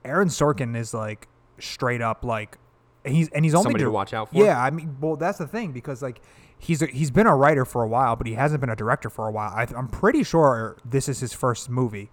Aaron 0.04 0.28
Sorkin 0.28 0.76
is 0.76 0.94
like 0.94 1.28
straight 1.58 2.00
up 2.00 2.24
like 2.24 2.58
he's 3.04 3.28
and 3.30 3.44
he's 3.44 3.54
only 3.54 3.64
Somebody 3.64 3.84
to 3.84 3.90
watch 3.90 4.14
out 4.14 4.30
for? 4.30 4.36
Yeah, 4.36 4.62
I 4.62 4.70
mean, 4.70 4.96
well, 5.00 5.16
that's 5.16 5.38
the 5.38 5.46
thing 5.46 5.72
because 5.72 6.02
like 6.02 6.20
he's 6.58 6.82
a, 6.82 6.86
he's 6.86 7.10
been 7.10 7.26
a 7.26 7.36
writer 7.36 7.64
for 7.64 7.82
a 7.82 7.88
while, 7.88 8.16
but 8.16 8.26
he 8.26 8.34
hasn't 8.34 8.60
been 8.60 8.70
a 8.70 8.76
director 8.76 9.10
for 9.10 9.28
a 9.28 9.30
while. 9.30 9.50
I, 9.54 9.66
I'm 9.76 9.88
pretty 9.88 10.22
sure 10.22 10.76
this 10.84 11.08
is 11.08 11.20
his 11.20 11.32
first 11.32 11.68
movie. 11.68 12.10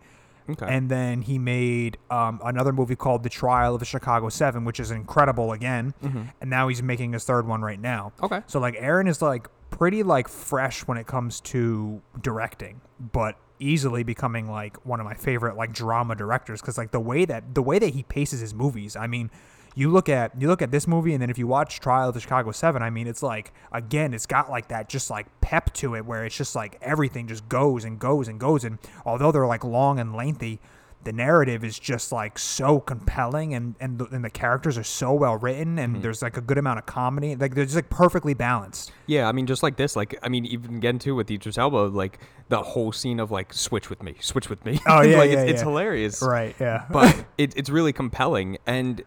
Okay. 0.47 0.67
And 0.69 0.89
then 0.91 1.23
he 1.23 1.39
made 1.39 1.97
um, 2.11 2.39
another 2.45 2.71
movie 2.71 2.95
called 2.95 3.23
The 3.23 3.29
Trial 3.29 3.73
of 3.73 3.79
the 3.79 3.85
Chicago 3.85 4.29
Seven, 4.29 4.63
which 4.63 4.79
is 4.79 4.91
incredible 4.91 5.51
again. 5.51 5.95
And 6.39 6.49
now 6.51 6.67
he's 6.67 6.83
making 6.83 7.13
his 7.13 7.23
third 7.23 7.47
one 7.47 7.63
right 7.63 7.79
now. 7.79 8.13
Mm-hmm. 8.17 8.25
Okay. 8.25 8.41
So 8.45 8.59
like 8.59 8.75
Aaron 8.77 9.07
is 9.07 9.23
like 9.23 9.47
pretty 9.71 10.03
like 10.03 10.27
fresh 10.27 10.81
when 10.81 10.99
it 10.99 11.07
comes 11.07 11.41
to 11.41 11.99
directing, 12.21 12.81
but 13.11 13.39
easily 13.59 14.03
becoming 14.03 14.49
like 14.49 14.85
one 14.85 14.99
of 14.99 15.05
my 15.05 15.13
favorite 15.13 15.55
like 15.55 15.73
drama 15.73 16.15
directors 16.15 16.61
because 16.61 16.77
like 16.77 16.91
the 16.91 16.99
way 16.99 17.25
that 17.25 17.55
the 17.55 17.61
way 17.61 17.79
that 17.79 17.93
he 17.93 18.03
paces 18.03 18.39
his 18.39 18.53
movies. 18.53 18.95
I 18.95 19.07
mean. 19.07 19.29
You 19.77 19.89
look 19.91 20.07
at 20.07 20.31
you 20.39 20.47
look 20.47 20.61
at 20.61 20.71
this 20.71 20.87
movie, 20.87 21.11
and 21.11 21.21
then 21.21 21.29
if 21.29 21.37
you 21.37 21.47
watch 21.47 21.81
Trial 21.81 22.07
of 22.07 22.13
the 22.13 22.21
Chicago 22.21 22.53
Seven, 22.53 22.81
I 22.81 22.89
mean, 22.89 23.07
it's 23.07 23.21
like 23.21 23.51
again, 23.73 24.13
it's 24.13 24.25
got 24.25 24.49
like 24.49 24.69
that 24.69 24.87
just 24.87 25.09
like 25.09 25.27
pep 25.41 25.73
to 25.73 25.97
it, 25.97 26.05
where 26.05 26.23
it's 26.23 26.37
just 26.37 26.55
like 26.55 26.77
everything 26.81 27.27
just 27.27 27.49
goes 27.49 27.83
and 27.83 27.99
goes 27.99 28.29
and 28.29 28.39
goes, 28.39 28.63
and 28.63 28.79
although 29.05 29.33
they're 29.33 29.45
like 29.45 29.65
long 29.65 29.99
and 29.99 30.15
lengthy, 30.15 30.61
the 31.05 31.13
narrative 31.13 31.63
is 31.63 31.77
just 31.79 32.11
like 32.11 32.37
so 32.37 32.79
compelling 32.79 33.53
and 33.53 33.75
and 33.79 33.99
the, 33.99 34.05
and 34.05 34.25
the 34.25 34.29
characters 34.29 34.77
are 34.77 34.83
so 34.83 35.13
well 35.13 35.37
written 35.37 35.79
and 35.79 35.93
mm-hmm. 35.93 36.01
there's 36.01 36.21
like 36.21 36.35
a 36.35 36.41
good 36.41 36.57
amount 36.57 36.79
of 36.79 36.85
comedy. 36.85 37.35
Like 37.35 37.55
they're 37.55 37.63
just 37.63 37.75
like 37.75 37.89
perfectly 37.89 38.33
balanced. 38.33 38.91
Yeah, 39.05 39.29
I 39.29 39.31
mean, 39.31 39.45
just 39.45 39.63
like 39.63 39.77
this, 39.77 39.95
like 39.95 40.17
I 40.21 40.29
mean, 40.29 40.45
even 40.47 40.75
again 40.75 40.99
too 40.99 41.15
with 41.15 41.29
Idris 41.31 41.57
Elba, 41.57 41.77
like 41.77 42.19
the 42.49 42.61
whole 42.61 42.91
scene 42.91 43.19
of 43.19 43.31
like 43.31 43.53
switch 43.53 43.89
with 43.89 44.03
me, 44.03 44.15
switch 44.19 44.49
with 44.49 44.65
me. 44.65 44.79
Oh, 44.87 45.01
yeah, 45.01 45.17
like 45.19 45.31
yeah, 45.31 45.41
it's, 45.41 45.51
it's 45.53 45.61
hilarious, 45.61 46.21
right 46.21 46.55
yeah. 46.59 46.85
But 46.89 47.25
it, 47.37 47.55
it's 47.55 47.69
really 47.69 47.93
compelling, 47.93 48.57
and 48.65 49.03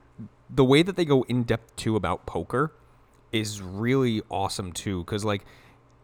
the 0.49 0.64
way 0.64 0.83
that 0.83 0.97
they 0.97 1.05
go 1.05 1.25
in 1.25 1.43
depth 1.43 1.75
too 1.76 1.97
about 1.97 2.25
poker 2.26 2.73
is 3.33 3.61
really 3.61 4.23
awesome 4.31 4.73
too 4.73 5.05
cuz 5.05 5.23
like 5.23 5.45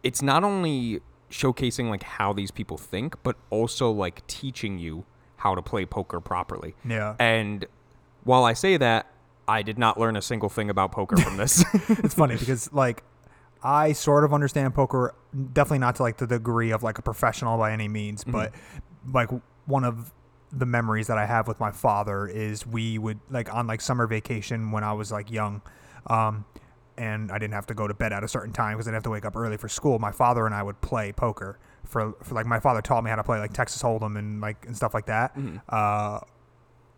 it's 0.03 0.21
not 0.21 0.45
only 0.45 1.01
showcasing 1.31 1.89
like 1.89 2.03
how 2.03 2.35
these 2.35 2.51
people 2.51 2.77
think 2.77 3.17
but 3.23 3.37
also 3.49 3.91
like 3.91 4.25
teaching 4.27 4.79
you 4.79 5.07
how 5.45 5.55
to 5.55 5.61
play 5.61 5.85
poker 5.85 6.21
properly. 6.21 6.75
Yeah. 6.89 7.15
And 7.19 7.67
while 8.25 8.45
I 8.45 8.55
say 8.55 8.79
that, 8.79 9.07
I 9.47 9.61
did 9.61 9.79
not 9.79 10.01
learn 10.01 10.17
a 10.17 10.23
single 10.23 10.49
thing 10.49 10.71
about 10.71 10.91
poker 10.91 11.19
from 11.19 11.37
this. 11.37 11.63
it's 11.91 12.15
funny 12.15 12.37
because 12.37 12.73
like 12.73 13.05
I 13.63 13.93
sort 13.93 14.25
of 14.25 14.33
understand 14.33 14.75
poker, 14.75 15.15
definitely 15.53 15.81
not 15.81 15.97
to 15.97 16.03
like 16.03 16.17
the 16.17 16.27
degree 16.27 16.71
of 16.71 16.83
like 16.83 16.99
a 16.99 17.03
professional 17.03 17.59
by 17.59 17.73
any 17.73 17.89
means, 17.89 18.25
but 18.25 18.55
like 19.13 19.29
one 19.67 19.85
of 19.85 20.15
the 20.51 20.65
memories 20.65 21.09
that 21.09 21.19
I 21.19 21.27
have 21.27 21.47
with 21.47 21.61
my 21.61 21.73
father 21.73 22.27
is 22.27 22.67
we 22.67 22.97
would 22.97 23.21
like 23.29 23.53
on 23.53 23.67
like 23.67 23.83
summer 23.83 24.07
vacation 24.07 24.71
when 24.71 24.83
I 24.83 24.95
was 24.95 25.13
like 25.13 25.31
young, 25.31 25.61
um, 26.07 26.47
and 26.97 27.31
I 27.31 27.39
didn't 27.39 27.55
have 27.55 27.67
to 27.67 27.75
go 27.75 27.87
to 27.87 27.93
bed 27.93 28.15
at 28.15 28.25
a 28.25 28.29
certain 28.29 28.55
time 28.55 28.77
because 28.77 28.89
I'd 28.89 28.95
have 28.95 29.03
to 29.03 29.11
wake 29.11 29.27
up 29.27 29.37
early 29.37 29.59
for 29.59 29.69
school. 29.69 29.99
My 29.99 30.13
father 30.13 30.47
and 30.47 30.55
I 30.55 30.63
would 30.63 30.81
play 30.81 31.13
poker 31.13 31.59
for 31.85 32.15
for 32.23 32.35
like 32.35 32.47
my 32.47 32.61
father 32.61 32.81
taught 32.83 33.05
me 33.05 33.11
how 33.11 33.17
to 33.17 33.23
play 33.25 33.39
like 33.39 33.53
Texas 33.53 33.83
Hold'em 33.83 34.17
and 34.19 34.41
like 34.41 34.65
and 34.67 34.77
stuff 34.77 34.95
like 34.95 35.07
that. 35.07 35.37
Uh, 35.69 36.21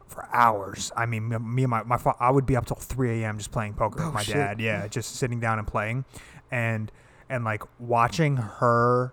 for 0.09 0.29
hours. 0.33 0.93
I 0.97 1.05
mean, 1.07 1.29
me- 1.29 1.63
and 1.65 1.71
my, 1.71 1.83
my 1.83 1.99
fa- 1.99 2.15
I 2.21 2.31
would 2.31 2.47
be 2.47 2.55
up 2.57 2.65
till 2.67 2.77
3 2.77 3.23
a.m. 3.23 3.39
just 3.39 3.51
playing 3.51 3.75
poker 3.75 4.05
with 4.05 4.15
my 4.15 4.23
shit. 4.23 4.37
dad. 4.37 4.61
Yeah, 4.61 4.87
just 4.87 5.17
sitting 5.17 5.41
down 5.41 5.59
and 5.59 5.67
playing, 5.67 6.05
and 6.51 6.93
and 7.29 7.45
like 7.45 7.63
watching 7.81 8.37
her 8.37 9.13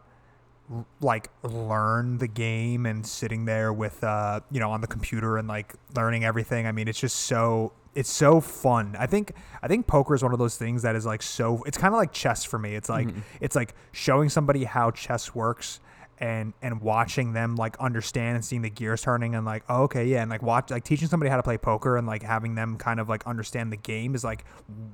like 1.01 1.29
learn 1.43 2.19
the 2.19 2.27
game 2.27 2.85
and 2.85 3.05
sitting 3.05 3.45
there 3.45 3.73
with 3.73 4.01
uh 4.03 4.39
you 4.49 4.59
know 4.59 4.71
on 4.71 4.81
the 4.81 4.87
computer 4.87 5.37
and 5.37 5.47
like 5.47 5.73
learning 5.95 6.23
everything. 6.23 6.67
I 6.67 6.71
mean, 6.71 6.87
it's 6.87 6.99
just 6.99 7.15
so 7.17 7.73
it's 7.95 8.11
so 8.11 8.41
fun. 8.41 8.95
I 8.97 9.05
think 9.05 9.33
I 9.61 9.67
think 9.67 9.87
poker 9.87 10.15
is 10.15 10.23
one 10.23 10.33
of 10.33 10.39
those 10.39 10.57
things 10.57 10.81
that 10.81 10.95
is 10.95 11.05
like 11.05 11.21
so. 11.21 11.63
It's 11.65 11.77
kind 11.77 11.93
of 11.93 11.97
like 11.97 12.11
chess 12.11 12.43
for 12.43 12.57
me. 12.59 12.75
It's 12.75 12.89
like 12.89 13.09
it's 13.39 13.55
like 13.55 13.75
showing 13.91 14.29
somebody 14.29 14.63
how 14.63 14.91
chess 14.91 15.35
works 15.35 15.79
and 16.19 16.53
and 16.61 16.81
watching 16.81 17.33
them 17.33 17.55
like 17.55 17.75
understand 17.79 18.35
and 18.35 18.45
seeing 18.45 18.61
the 18.61 18.69
gears 18.69 19.01
turning 19.01 19.35
and 19.35 19.45
like 19.45 19.63
oh, 19.67 19.83
okay 19.83 20.05
yeah 20.05 20.21
and 20.21 20.29
like 20.29 20.43
watch 20.43 20.69
like 20.69 20.83
teaching 20.83 21.07
somebody 21.07 21.29
how 21.29 21.37
to 21.37 21.43
play 21.43 21.57
poker 21.57 21.97
and 21.97 22.05
like 22.05 22.21
having 22.21 22.55
them 22.55 22.77
kind 22.77 22.99
of 22.99 23.09
like 23.09 23.25
understand 23.25 23.71
the 23.71 23.77
game 23.77 24.13
is 24.13 24.23
like 24.23 24.45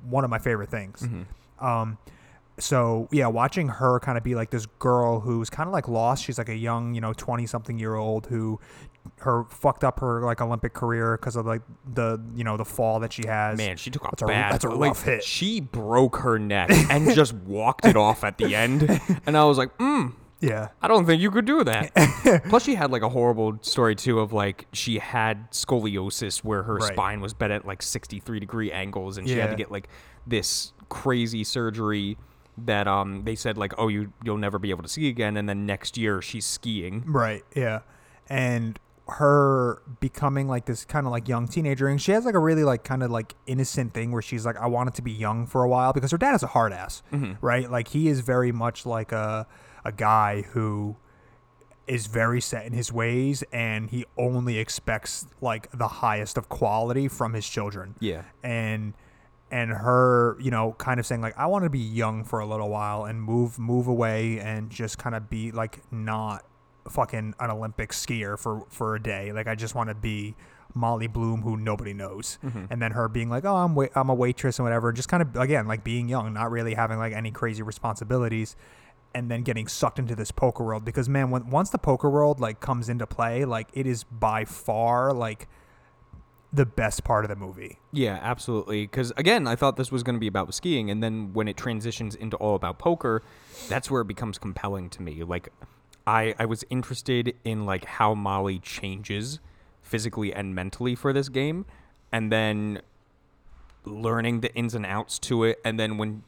one 0.02 0.24
of 0.24 0.30
my 0.30 0.38
favorite 0.38 0.70
things 0.70 1.06
um 1.60 1.98
so 2.58 3.06
yeah 3.12 3.26
watching 3.26 3.68
her 3.68 4.00
kind 4.00 4.16
of 4.16 4.24
be 4.24 4.34
like 4.34 4.50
this 4.50 4.66
girl 4.78 5.20
who's 5.20 5.50
kind 5.50 5.66
of 5.68 5.72
like 5.72 5.88
lost 5.88 6.24
she's 6.24 6.38
like 6.38 6.48
a 6.48 6.56
young 6.56 6.94
you 6.94 7.00
know 7.02 7.12
20 7.12 7.46
something 7.46 7.78
year 7.78 7.94
old 7.94 8.26
who 8.26 8.58
her 9.20 9.44
fucked 9.50 9.84
up 9.84 10.00
her 10.00 10.22
like 10.22 10.40
olympic 10.40 10.72
career 10.72 11.16
because 11.16 11.36
of 11.36 11.44
like 11.46 11.60
the 11.94 12.18
you 12.34 12.42
know 12.44 12.56
the 12.56 12.64
fall 12.64 13.00
that 13.00 13.12
she 13.12 13.26
has 13.26 13.56
Man, 13.58 13.76
she 13.76 13.90
took 13.90 14.02
a 14.04 14.08
That's 14.10 14.22
a- 14.22 14.26
bad. 14.26 14.52
that's 14.52 14.64
a 14.64 14.68
rough 14.68 15.02
hit. 15.04 15.22
She 15.24 15.60
broke 15.60 16.16
her 16.16 16.38
neck 16.38 16.70
and 16.90 17.12
just 17.14 17.32
walked 17.34 17.84
it 17.86 17.96
off 17.96 18.24
at 18.24 18.38
the 18.38 18.54
end, 18.54 19.00
and 19.26 19.36
I 19.36 19.44
was 19.44 19.58
like, 19.58 19.76
mm, 19.78 20.12
yeah 20.40 20.68
I 20.80 20.88
don't 20.88 21.04
think 21.06 21.20
you 21.20 21.30
could 21.30 21.44
do 21.44 21.64
that. 21.64 22.42
Plus, 22.48 22.64
she 22.64 22.74
had 22.74 22.90
like 22.90 23.02
a 23.02 23.08
horrible 23.10 23.58
story 23.62 23.94
too 23.94 24.20
of 24.20 24.32
like 24.32 24.66
she 24.72 24.98
had 24.98 25.50
scoliosis 25.50 26.38
where 26.44 26.62
her 26.62 26.76
Right. 26.76 26.92
spine 26.92 27.20
was 27.20 27.34
bent 27.34 27.52
at 27.52 27.66
like 27.66 27.82
63 27.82 28.40
degree 28.40 28.72
angles, 28.72 29.18
and 29.18 29.28
she 29.28 29.36
had 29.38 29.50
to 29.50 29.56
get 29.56 29.70
like 29.70 29.88
this 30.26 30.72
crazy 30.88 31.44
surgery 31.44 32.16
that 32.58 32.86
um 32.88 33.22
they 33.24 33.34
said 33.34 33.56
like 33.56 33.72
oh 33.78 33.88
you 33.88 34.12
you'll 34.24 34.36
never 34.36 34.58
be 34.58 34.70
able 34.70 34.82
to 34.82 34.88
ski 34.88 35.08
again, 35.08 35.36
and 35.36 35.48
then 35.48 35.66
next 35.66 35.96
year 35.98 36.20
she's 36.22 36.46
skiing. 36.46 37.02
Right. 37.06 37.42
Yeah. 37.54 37.80
And 38.28 38.78
her 39.12 39.82
becoming 40.00 40.48
like 40.48 40.66
this 40.66 40.84
kind 40.84 41.06
of 41.06 41.12
like 41.12 41.28
young 41.28 41.46
teenager 41.48 41.88
and 41.88 42.00
she 42.00 42.12
has 42.12 42.24
like 42.24 42.34
a 42.34 42.38
really 42.38 42.64
like 42.64 42.84
kind 42.84 43.02
of 43.02 43.10
like 43.10 43.34
innocent 43.46 43.92
thing 43.94 44.12
where 44.12 44.22
she's 44.22 44.44
like 44.46 44.56
I 44.56 44.66
wanted 44.66 44.94
to 44.94 45.02
be 45.02 45.12
young 45.12 45.46
for 45.46 45.62
a 45.62 45.68
while 45.68 45.92
because 45.92 46.10
her 46.10 46.18
dad 46.18 46.34
is 46.34 46.42
a 46.42 46.48
hard 46.48 46.72
ass, 46.72 47.02
mm-hmm. 47.12 47.32
right? 47.44 47.70
Like 47.70 47.88
he 47.88 48.08
is 48.08 48.20
very 48.20 48.52
much 48.52 48.86
like 48.86 49.12
a 49.12 49.46
a 49.84 49.92
guy 49.92 50.42
who 50.52 50.96
is 51.86 52.06
very 52.06 52.40
set 52.40 52.66
in 52.66 52.72
his 52.72 52.92
ways 52.92 53.42
and 53.52 53.90
he 53.90 54.04
only 54.16 54.58
expects 54.58 55.26
like 55.40 55.68
the 55.76 55.88
highest 55.88 56.36
of 56.38 56.48
quality 56.48 57.08
from 57.08 57.32
his 57.32 57.48
children 57.48 57.96
Yeah. 57.98 58.22
and 58.44 58.94
and 59.50 59.72
her 59.72 60.36
you 60.40 60.52
know 60.52 60.74
kind 60.78 61.00
of 61.00 61.06
saying 61.06 61.20
like 61.20 61.36
i 61.36 61.46
want 61.46 61.64
to 61.64 61.70
be 61.70 61.80
young 61.80 62.22
for 62.22 62.38
a 62.38 62.46
little 62.46 62.68
while 62.68 63.06
and 63.06 63.20
move 63.20 63.58
move 63.58 63.88
away 63.88 64.38
and 64.38 64.70
just 64.70 64.98
kind 64.98 65.16
of 65.16 65.28
be 65.28 65.50
like 65.50 65.80
not 65.90 66.44
fucking 66.88 67.34
an 67.38 67.50
olympic 67.50 67.90
skier 67.90 68.38
for 68.38 68.64
for 68.70 68.94
a 68.94 69.02
day. 69.02 69.32
Like 69.32 69.46
i 69.46 69.54
just 69.54 69.74
want 69.74 69.88
to 69.88 69.94
be 69.94 70.34
molly 70.74 71.08
bloom 71.08 71.42
who 71.42 71.56
nobody 71.56 71.92
knows. 71.92 72.38
Mm-hmm. 72.44 72.66
And 72.70 72.80
then 72.80 72.92
her 72.92 73.08
being 73.08 73.28
like 73.28 73.44
oh 73.44 73.56
i'm 73.56 73.74
wait- 73.74 73.90
i'm 73.94 74.08
a 74.08 74.14
waitress 74.14 74.58
and 74.58 74.64
whatever 74.64 74.92
just 74.92 75.08
kind 75.08 75.22
of 75.22 75.36
again 75.36 75.66
like 75.66 75.84
being 75.84 76.08
young 76.08 76.32
not 76.32 76.50
really 76.50 76.74
having 76.74 76.98
like 76.98 77.12
any 77.12 77.30
crazy 77.30 77.62
responsibilities 77.62 78.56
and 79.12 79.28
then 79.28 79.42
getting 79.42 79.66
sucked 79.66 79.98
into 79.98 80.14
this 80.14 80.30
poker 80.30 80.64
world. 80.64 80.84
Because 80.84 81.08
man 81.08 81.30
when 81.30 81.50
once 81.50 81.70
the 81.70 81.78
poker 81.78 82.08
world 82.08 82.40
like 82.40 82.60
comes 82.60 82.88
into 82.88 83.06
play 83.06 83.44
like 83.44 83.68
it 83.72 83.86
is 83.86 84.04
by 84.04 84.44
far 84.44 85.12
like 85.12 85.48
the 86.52 86.66
best 86.66 87.04
part 87.04 87.24
of 87.24 87.28
the 87.28 87.36
movie. 87.36 87.78
Yeah, 87.92 88.18
absolutely. 88.20 88.82
Because 88.82 89.12
again, 89.16 89.46
I 89.46 89.56
thought 89.56 89.76
this 89.76 89.92
was 89.92 90.02
going 90.02 90.16
to 90.16 90.20
be 90.20 90.26
about 90.26 90.52
skiing, 90.52 90.90
and 90.90 91.02
then 91.02 91.32
when 91.32 91.48
it 91.48 91.56
transitions 91.56 92.14
into 92.14 92.36
all 92.36 92.54
about 92.54 92.78
poker, 92.78 93.22
that's 93.68 93.90
where 93.90 94.02
it 94.02 94.08
becomes 94.08 94.38
compelling 94.38 94.90
to 94.90 95.02
me. 95.02 95.22
Like, 95.22 95.52
I 96.10 96.34
I 96.38 96.44
was 96.44 96.64
interested 96.70 97.36
in 97.44 97.64
like 97.64 97.84
how 97.84 98.14
Molly 98.14 98.58
changes 98.58 99.38
physically 99.80 100.32
and 100.34 100.54
mentally 100.54 100.94
for 100.94 101.12
this 101.12 101.28
game, 101.28 101.66
and 102.10 102.32
then 102.32 102.82
learning 103.84 104.40
the 104.40 104.52
ins 104.54 104.74
and 104.74 104.84
outs 104.84 105.18
to 105.20 105.44
it, 105.44 105.60
and 105.64 105.78
then 105.78 105.96
when 105.98 106.24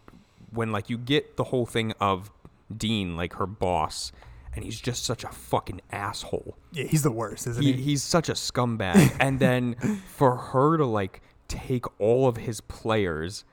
when 0.51 0.71
like 0.71 0.89
you 0.89 0.99
get 0.99 1.37
the 1.37 1.45
whole 1.45 1.67
thing 1.67 1.93
of 2.01 2.31
Dean, 2.75 3.17
like 3.17 3.35
her 3.35 3.47
boss, 3.47 4.13
and 4.55 4.65
he's 4.65 4.81
just 4.81 5.05
such 5.05 5.25
a 5.25 5.29
fucking 5.29 5.81
asshole. 5.91 6.57
Yeah 6.73 6.85
he's 6.85 7.03
the 7.03 7.11
worst 7.11 7.47
isn't 7.47 7.63
he, 7.63 7.73
he, 7.73 7.83
he's 7.83 8.03
such 8.03 8.29
a 8.29 8.33
scumbag. 8.47 9.17
And 9.19 9.41
then 9.41 9.75
for 10.17 10.37
her 10.37 10.77
to 10.77 10.87
like 10.87 11.23
take 11.49 11.87
all 12.01 12.29
of 12.29 12.37
his 12.39 12.61
players 12.61 13.45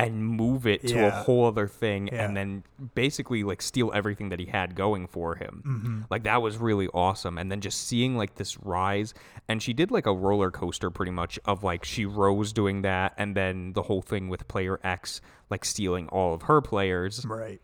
and 0.00 0.24
move 0.24 0.66
it 0.66 0.86
to 0.86 1.06
a 1.06 1.10
whole 1.10 1.46
other 1.46 1.66
thing 1.66 2.08
Yeah. 2.12 2.24
and 2.24 2.36
then 2.36 2.62
basically 2.94 3.42
like 3.42 3.60
steal 3.60 3.90
everything 3.92 4.28
that 4.28 4.38
he 4.38 4.46
had 4.46 4.74
going 4.76 5.06
for 5.08 5.34
him 5.34 5.62
Mm-hmm. 5.66 6.00
like 6.10 6.22
that 6.22 6.40
was 6.40 6.56
really 6.56 6.86
awesome 6.94 7.36
and 7.38 7.50
then 7.50 7.60
just 7.60 7.86
seeing 7.88 8.16
like 8.16 8.36
this 8.36 8.58
rise 8.60 9.12
and 9.48 9.62
she 9.62 9.72
did 9.72 9.90
like 9.90 10.06
a 10.06 10.14
roller 10.14 10.50
coaster 10.52 10.90
pretty 10.90 11.10
much 11.12 11.38
of 11.44 11.64
like 11.64 11.84
she 11.84 12.06
rose 12.06 12.52
doing 12.52 12.82
that 12.82 13.12
and 13.18 13.34
then 13.34 13.72
the 13.72 13.82
whole 13.82 14.02
thing 14.02 14.28
with 14.28 14.46
player 14.46 14.78
x 14.84 15.20
like 15.50 15.64
stealing 15.64 16.06
all 16.08 16.32
of 16.34 16.42
her 16.42 16.60
players 16.60 17.24
right 17.26 17.60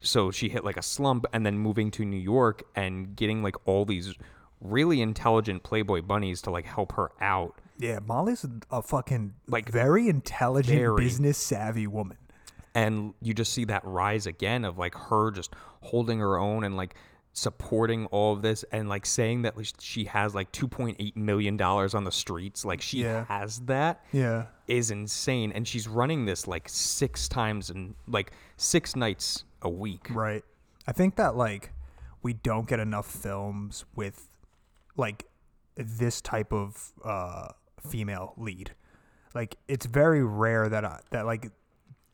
so 0.00 0.30
she 0.30 0.48
hit 0.48 0.64
like 0.64 0.76
a 0.76 0.82
slump 0.82 1.26
and 1.32 1.44
then 1.44 1.58
moving 1.58 1.90
to 1.90 2.04
New 2.04 2.16
York 2.20 2.62
and 2.76 3.16
getting 3.16 3.42
like 3.42 3.56
all 3.66 3.84
these 3.84 4.14
really 4.60 5.00
intelligent 5.00 5.64
Playboy 5.64 6.02
bunnies 6.02 6.40
to 6.42 6.50
like 6.50 6.66
help 6.66 6.92
her 6.92 7.10
out. 7.20 7.58
Yeah, 7.78 8.00
Molly's 8.04 8.44
a, 8.44 8.50
a 8.70 8.82
fucking 8.82 9.34
Like, 9.46 9.66
like 9.66 9.72
very 9.72 10.08
intelligent, 10.08 10.78
very. 10.78 10.96
business 11.04 11.38
savvy 11.38 11.86
woman. 11.86 12.16
And 12.74 13.14
you 13.22 13.34
just 13.34 13.52
see 13.52 13.64
that 13.66 13.84
rise 13.84 14.26
again 14.26 14.64
of 14.64 14.78
like 14.78 14.94
her 14.94 15.30
just 15.30 15.54
holding 15.80 16.18
her 16.20 16.38
own 16.38 16.64
and 16.64 16.76
like 16.76 16.94
supporting 17.32 18.06
all 18.06 18.32
of 18.32 18.42
this 18.42 18.64
and 18.72 18.88
like 18.88 19.06
saying 19.06 19.42
that 19.42 19.54
she 19.80 20.04
has 20.04 20.34
like 20.34 20.50
2.8 20.50 21.14
million 21.16 21.56
dollars 21.56 21.94
on 21.94 22.02
the 22.04 22.10
streets 22.10 22.64
like 22.64 22.80
she 22.80 23.02
Yeah. 23.04 23.24
has 23.26 23.60
that 23.60 24.04
Yeah, 24.12 24.46
is 24.66 24.90
insane 24.90 25.52
and 25.52 25.66
she's 25.68 25.86
running 25.86 26.24
this 26.24 26.48
like 26.48 26.68
six 26.68 27.28
times 27.28 27.70
and 27.70 27.94
like 28.08 28.32
six 28.56 28.96
nights 28.96 29.44
a 29.62 29.68
week 29.70 30.08
right. 30.10 30.44
I 30.86 30.92
think 30.92 31.14
that 31.16 31.36
like 31.36 31.72
we 32.22 32.32
don't 32.32 32.66
get 32.66 32.80
enough 32.80 33.06
films 33.06 33.84
with 33.94 34.28
like 34.96 35.26
this 35.76 36.20
type 36.20 36.52
of 36.52 36.92
uh, 37.04 37.48
female 37.88 38.34
lead. 38.36 38.74
Like 39.34 39.56
it's 39.68 39.86
very 39.86 40.24
rare 40.24 40.68
that 40.68 40.84
I, 40.84 41.00
that 41.10 41.26
like 41.26 41.50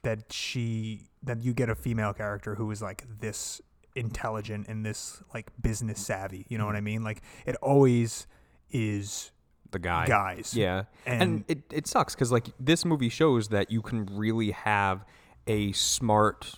that 0.02 0.32
she 0.32 1.08
that 1.22 1.42
you 1.42 1.52
get 1.52 1.68
a 1.68 1.74
female 1.74 2.12
character 2.12 2.54
who 2.54 2.70
is 2.70 2.82
like 2.82 3.04
this 3.20 3.60
intelligent 3.96 4.66
and 4.68 4.84
this 4.84 5.22
like 5.32 5.50
business 5.60 6.04
savvy. 6.04 6.46
You 6.48 6.58
know 6.58 6.66
what 6.66 6.74
I 6.74 6.78
mm-hmm. 6.78 6.84
mean? 6.84 7.02
Like 7.04 7.22
it 7.46 7.56
always 7.56 8.26
is 8.70 9.30
the 9.70 9.78
guy 9.78 10.06
guys. 10.06 10.54
Yeah, 10.56 10.84
and, 11.06 11.22
And- 11.22 11.44
it 11.48 11.62
it 11.70 11.86
sucks 11.86 12.14
because 12.14 12.32
like 12.32 12.46
this 12.58 12.84
movie 12.84 13.08
shows 13.08 13.48
that 13.48 13.70
you 13.70 13.82
can 13.82 14.06
really 14.06 14.52
have 14.52 15.04
a 15.46 15.72
smart, 15.72 16.54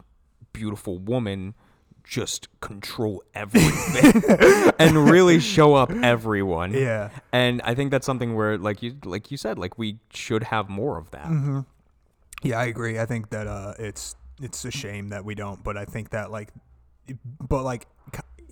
beautiful 0.52 0.99
woman 0.99 1.54
just 2.06 2.48
control 2.60 3.22
everything 3.34 4.22
and 4.78 5.10
really 5.10 5.40
show 5.40 5.75
up 5.75 5.90
everyone. 5.90 6.72
Yeah. 6.72 7.10
and 7.32 7.60
I 7.62 7.75
think 7.75 7.90
that's 7.90 8.06
something 8.06 8.34
where 8.34 8.56
like 8.56 8.82
you 8.82 8.96
like 9.04 9.30
you 9.30 9.36
said 9.36 9.58
like 9.58 9.76
we 9.76 9.98
should 10.10 10.44
have 10.44 10.68
more 10.68 10.98
of 10.98 11.10
that. 11.10 11.26
Mm-hmm. 11.26 11.60
Yeah, 12.42 12.58
I 12.58 12.66
agree. 12.66 12.98
I 12.98 13.06
think 13.06 13.30
that 13.30 13.46
uh, 13.46 13.75
it's 13.78 14.14
it's 14.40 14.64
a 14.64 14.70
shame 14.70 15.08
that 15.08 15.25
we 15.25 15.34
don't, 15.34 15.62
but 15.64 15.76
I 15.76 15.84
think 15.84 16.10
that 16.10 16.30
like, 16.30 16.50
but 17.40 17.62
like, 17.64 17.86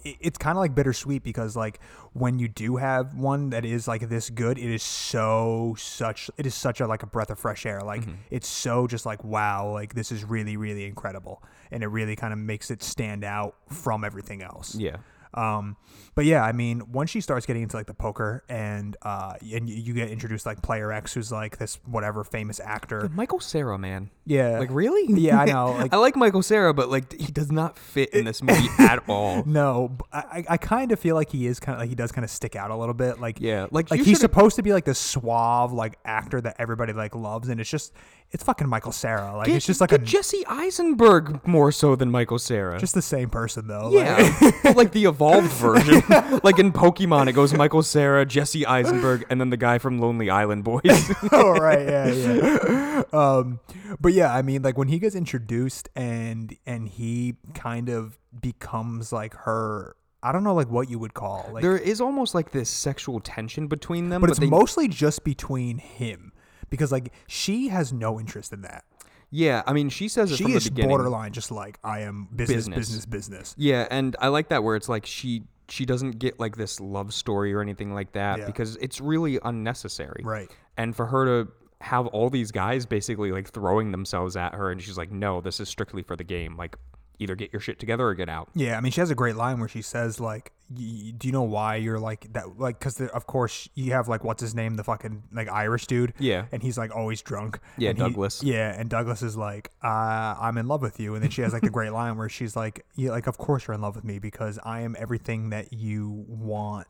it's 0.04 0.38
kind 0.38 0.56
of 0.56 0.60
like 0.60 0.74
bittersweet 0.74 1.22
because 1.22 1.56
like 1.56 1.80
when 2.12 2.38
you 2.38 2.48
do 2.48 2.76
have 2.76 3.14
one 3.14 3.50
that 3.50 3.64
is 3.64 3.88
like 3.88 4.08
this 4.08 4.30
good, 4.30 4.58
it 4.58 4.70
is 4.70 4.82
so 4.82 5.74
such 5.78 6.30
it 6.36 6.46
is 6.46 6.54
such 6.54 6.80
a 6.80 6.86
like 6.86 7.02
a 7.02 7.06
breath 7.06 7.30
of 7.30 7.38
fresh 7.38 7.66
air. 7.66 7.80
Like 7.80 8.02
Mm-hmm. 8.02 8.12
it's 8.30 8.48
so 8.48 8.86
just 8.86 9.06
like 9.06 9.22
wow, 9.24 9.70
like 9.70 9.94
this 9.94 10.12
is 10.12 10.24
really 10.24 10.56
really 10.56 10.84
incredible, 10.84 11.42
and 11.70 11.82
it 11.82 11.88
really 11.88 12.16
kind 12.16 12.32
of 12.32 12.38
makes 12.38 12.70
it 12.70 12.82
stand 12.82 13.24
out 13.24 13.54
from 13.68 14.04
everything 14.04 14.42
else. 14.42 14.74
Yeah. 14.74 14.96
Um, 15.34 15.76
but 16.14 16.24
yeah, 16.26 16.44
I 16.44 16.52
mean, 16.52 16.92
once 16.92 17.10
she 17.10 17.20
starts 17.20 17.44
getting 17.44 17.62
into 17.62 17.76
like 17.76 17.86
the 17.88 17.94
poker 17.94 18.44
and 18.48 18.96
uh, 19.02 19.34
and 19.52 19.68
you, 19.68 19.74
you 19.76 19.94
get 19.94 20.10
introduced 20.10 20.46
like 20.46 20.62
Player 20.62 20.92
X, 20.92 21.12
who's 21.12 21.32
like 21.32 21.58
this 21.58 21.80
whatever 21.86 22.22
famous 22.22 22.60
actor. 22.60 23.08
Michael 23.12 23.40
Cera, 23.40 23.76
man. 23.76 24.10
Yeah, 24.24 24.58
Like 24.60 24.70
really? 24.70 25.12
Yeah, 25.20 25.40
I 25.40 25.44
know. 25.46 25.72
Like, 25.84 25.92
I 25.92 25.96
like 25.96 26.14
Michael 26.16 26.42
Cera, 26.42 26.72
but 26.72 26.88
like 26.88 27.12
he 27.20 27.32
does 27.32 27.50
not 27.50 27.76
fit 27.78 28.10
in 28.14 28.24
this 28.24 28.42
movie 28.42 28.68
at 28.78 29.02
all. 29.08 29.42
no, 29.44 29.98
I 30.12 30.44
I 30.50 30.56
kind 30.56 30.92
of 30.92 31.00
feel 31.00 31.16
like 31.16 31.30
he 31.30 31.46
is 31.48 31.58
kind 31.58 31.74
of 31.74 31.80
like 31.80 31.88
he 31.88 31.96
does 31.96 32.12
kind 32.12 32.24
of 32.24 32.30
stick 32.30 32.54
out 32.54 32.70
a 32.70 32.76
little 32.76 32.94
bit. 32.94 33.20
Like 33.20 33.40
Yeah, 33.40 33.66
like, 33.72 33.90
like 33.90 33.98
he's 33.98 34.06
should've- 34.06 34.18
supposed 34.20 34.56
to 34.56 34.62
be 34.62 34.72
like 34.72 34.84
the 34.84 34.94
suave 34.94 35.72
like 35.72 35.98
actor 36.04 36.40
that 36.40 36.56
everybody 36.60 36.92
like 36.92 37.14
loves, 37.16 37.48
and 37.48 37.60
it's 37.60 37.68
just 37.68 37.92
it's 38.34 38.42
fucking 38.42 38.68
Michael 38.68 38.90
Cera. 38.90 39.36
Like 39.36 39.48
it's 39.48 39.64
just 39.64 39.80
like 39.80 39.92
a 39.92 39.98
Jesse 39.98 40.44
Eisenberg 40.46 41.46
more 41.46 41.70
so 41.70 41.94
than 41.94 42.10
Michael 42.10 42.40
Cera. 42.40 42.78
just 42.80 42.94
the 42.94 43.00
same 43.02 43.30
person 43.30 43.68
though. 43.68 43.90
Like- 43.90 44.04
yeah, 44.04 44.50
but, 44.64 44.76
like 44.76 44.90
the 44.90 45.04
evolved 45.04 45.46
version. 45.52 46.02
like 46.42 46.58
in 46.58 46.72
Pokemon, 46.72 47.28
it 47.28 47.32
goes 47.32 47.54
Michael 47.54 47.84
Cera, 47.84 48.26
Jesse 48.26 48.66
Eisenberg, 48.66 49.24
and 49.30 49.40
then 49.40 49.50
the 49.50 49.56
guy 49.56 49.78
from 49.78 50.00
Lonely 50.00 50.30
Island 50.30 50.64
Boys. 50.64 50.82
oh 51.32 51.52
right, 51.52 51.86
yeah, 51.86 52.12
yeah. 52.12 53.02
Um, 53.12 53.60
but 54.00 54.12
yeah, 54.12 54.34
I 54.34 54.42
mean, 54.42 54.62
like 54.62 54.76
when 54.76 54.88
he 54.88 54.98
gets 54.98 55.14
introduced 55.14 55.88
and 55.94 56.56
and 56.66 56.88
he 56.88 57.36
kind 57.54 57.88
of 57.88 58.18
becomes 58.40 59.12
like 59.12 59.34
her. 59.34 59.96
I 60.24 60.32
don't 60.32 60.42
know, 60.42 60.54
like 60.54 60.70
what 60.70 60.88
you 60.88 60.98
would 60.98 61.12
call 61.12 61.50
like, 61.52 61.62
there 61.62 61.76
is 61.76 62.00
almost 62.00 62.34
like 62.34 62.50
this 62.50 62.70
sexual 62.70 63.20
tension 63.20 63.66
between 63.66 64.08
them, 64.08 64.22
but 64.22 64.30
it's 64.30 64.38
they, 64.38 64.46
mostly 64.46 64.88
just 64.88 65.22
between 65.22 65.76
him 65.76 66.32
because 66.74 66.92
like 66.92 67.12
she 67.26 67.68
has 67.68 67.92
no 67.92 68.18
interest 68.20 68.52
in 68.52 68.62
that. 68.62 68.84
yeah. 69.30 69.62
I 69.66 69.72
mean, 69.72 69.88
she 69.88 70.08
says 70.08 70.30
it 70.32 70.36
She 70.36 70.44
from 70.44 70.56
is 70.56 70.64
the 70.64 70.70
beginning. 70.70 70.88
borderline 70.90 71.32
just 71.32 71.50
like 71.50 71.78
I 71.84 72.00
am 72.00 72.28
business, 72.34 72.66
Business. 72.68 72.78
business, 72.78 73.06
business. 73.06 73.54
Yeah, 73.58 73.86
and 73.90 74.16
I 74.20 74.28
like 74.28 74.48
that 74.48 74.62
where 74.64 74.76
it's 74.76 74.88
like 74.88 75.06
she 75.06 75.44
she 75.68 75.86
doesn't 75.86 76.18
get 76.18 76.38
like 76.38 76.56
this 76.56 76.78
love 76.80 77.14
story 77.14 77.54
or 77.54 77.60
anything 77.62 77.94
like 77.94 78.12
that 78.12 78.38
Yeah. 78.40 78.46
because 78.46 78.76
it's 78.76 79.00
really 79.00 79.38
unnecessary. 79.44 80.22
Right. 80.24 80.50
And 80.76 80.94
for 80.94 81.06
her 81.06 81.24
to 81.44 81.50
have 81.80 82.06
all 82.08 82.28
these 82.30 82.50
guys 82.50 82.84
basically 82.86 83.30
like 83.32 83.48
throwing 83.50 83.90
themselves 83.92 84.36
at 84.36 84.54
her 84.54 84.70
and 84.70 84.80
she's 84.82 84.98
like, 84.98 85.10
"No, 85.10 85.40
this 85.40 85.60
is 85.60 85.68
strictly 85.68 86.02
for 86.02 86.16
the 86.16 86.24
game. 86.24 86.56
Like 86.56 86.76
either 87.18 87.34
get 87.34 87.52
your 87.52 87.60
shit 87.60 87.78
together 87.78 88.06
or 88.06 88.14
get 88.14 88.28
out." 88.28 88.48
Yeah, 88.54 88.76
I 88.76 88.80
mean, 88.80 88.92
she 88.92 89.00
has 89.00 89.10
a 89.10 89.14
great 89.14 89.36
line 89.36 89.58
where 89.58 89.68
she 89.68 89.82
says, 89.82 90.20
like, 90.20 90.52
y- 90.70 91.12
"Do 91.16 91.28
you 91.28 91.32
know 91.32 91.42
why 91.42 91.76
you're 91.76 91.98
like 91.98 92.32
that? 92.32 92.58
Like, 92.58 92.78
because 92.78 93.00
of 93.00 93.26
course 93.26 93.68
you 93.74 93.92
have 93.92 94.08
like 94.08 94.24
what's 94.24 94.40
his 94.40 94.54
name, 94.54 94.74
the 94.74 94.84
fucking 94.84 95.22
like 95.32 95.48
Irish 95.48 95.86
dude. 95.86 96.14
Yeah. 96.18 96.46
and 96.52 96.62
he's 96.62 96.76
like 96.78 96.94
always 96.94 97.22
drunk. 97.22 97.58
Yeah, 97.78 97.90
and 97.90 97.98
he- 97.98 98.04
Douglas. 98.04 98.42
yeah, 98.42 98.78
and 98.78 98.88
Douglas 98.90 99.22
is 99.22 99.36
like, 99.36 99.70
uh, 99.82 100.34
"I'm 100.40 100.58
in 100.58 100.66
love 100.68 100.82
with 100.82 100.98
you," 101.00 101.14
and 101.14 101.22
then 101.22 101.30
she 101.30 101.42
has 101.42 101.52
like 101.52 101.62
the 101.62 101.70
great 101.70 101.92
line 101.92 102.16
where 102.16 102.28
she's 102.28 102.56
like, 102.56 102.84
"Yeah, 102.96 103.10
like 103.10 103.26
of 103.26 103.38
course 103.38 103.66
you're 103.66 103.74
in 103.74 103.80
love 103.80 103.96
with 103.96 104.04
me 104.04 104.18
because 104.18 104.58
I 104.64 104.80
am 104.80 104.96
everything 104.98 105.50
that 105.50 105.72
you 105.72 106.24
want." 106.28 106.86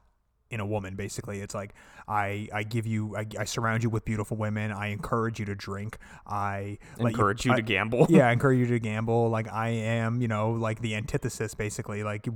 In 0.55 0.61
a 0.61 0.67
woman, 0.67 0.95
basically, 0.95 1.41
it's 1.41 1.55
like 1.55 1.75
I 2.07 2.49
I 2.53 2.63
give 2.63 2.87
you 2.87 3.17
I, 3.17 3.27
I 3.41 3.45
surround 3.45 3.83
you 3.83 3.91
with 3.91 4.05
beautiful 4.05 4.37
women. 4.37 4.71
I 4.71 4.87
encourage 4.89 5.41
you 5.41 5.47
to 5.47 5.55
drink. 5.57 5.99
I 6.27 6.79
Encourage 6.99 7.45
you 7.45 7.53
I- 7.53 7.57
to 7.57 7.63
gamble. 7.63 8.07
yeah, 8.09 8.29
I 8.29 8.33
encourage 8.37 8.61
you 8.61 8.67
to 8.69 8.79
gamble. 8.79 9.29
Like 9.31 9.53
I 9.53 9.71
am, 9.71 10.21
you 10.23 10.29
know, 10.29 10.53
like 10.53 10.81
the 10.81 10.95
antithesis, 10.95 11.55
basically. 11.55 12.05
Like 12.05 12.29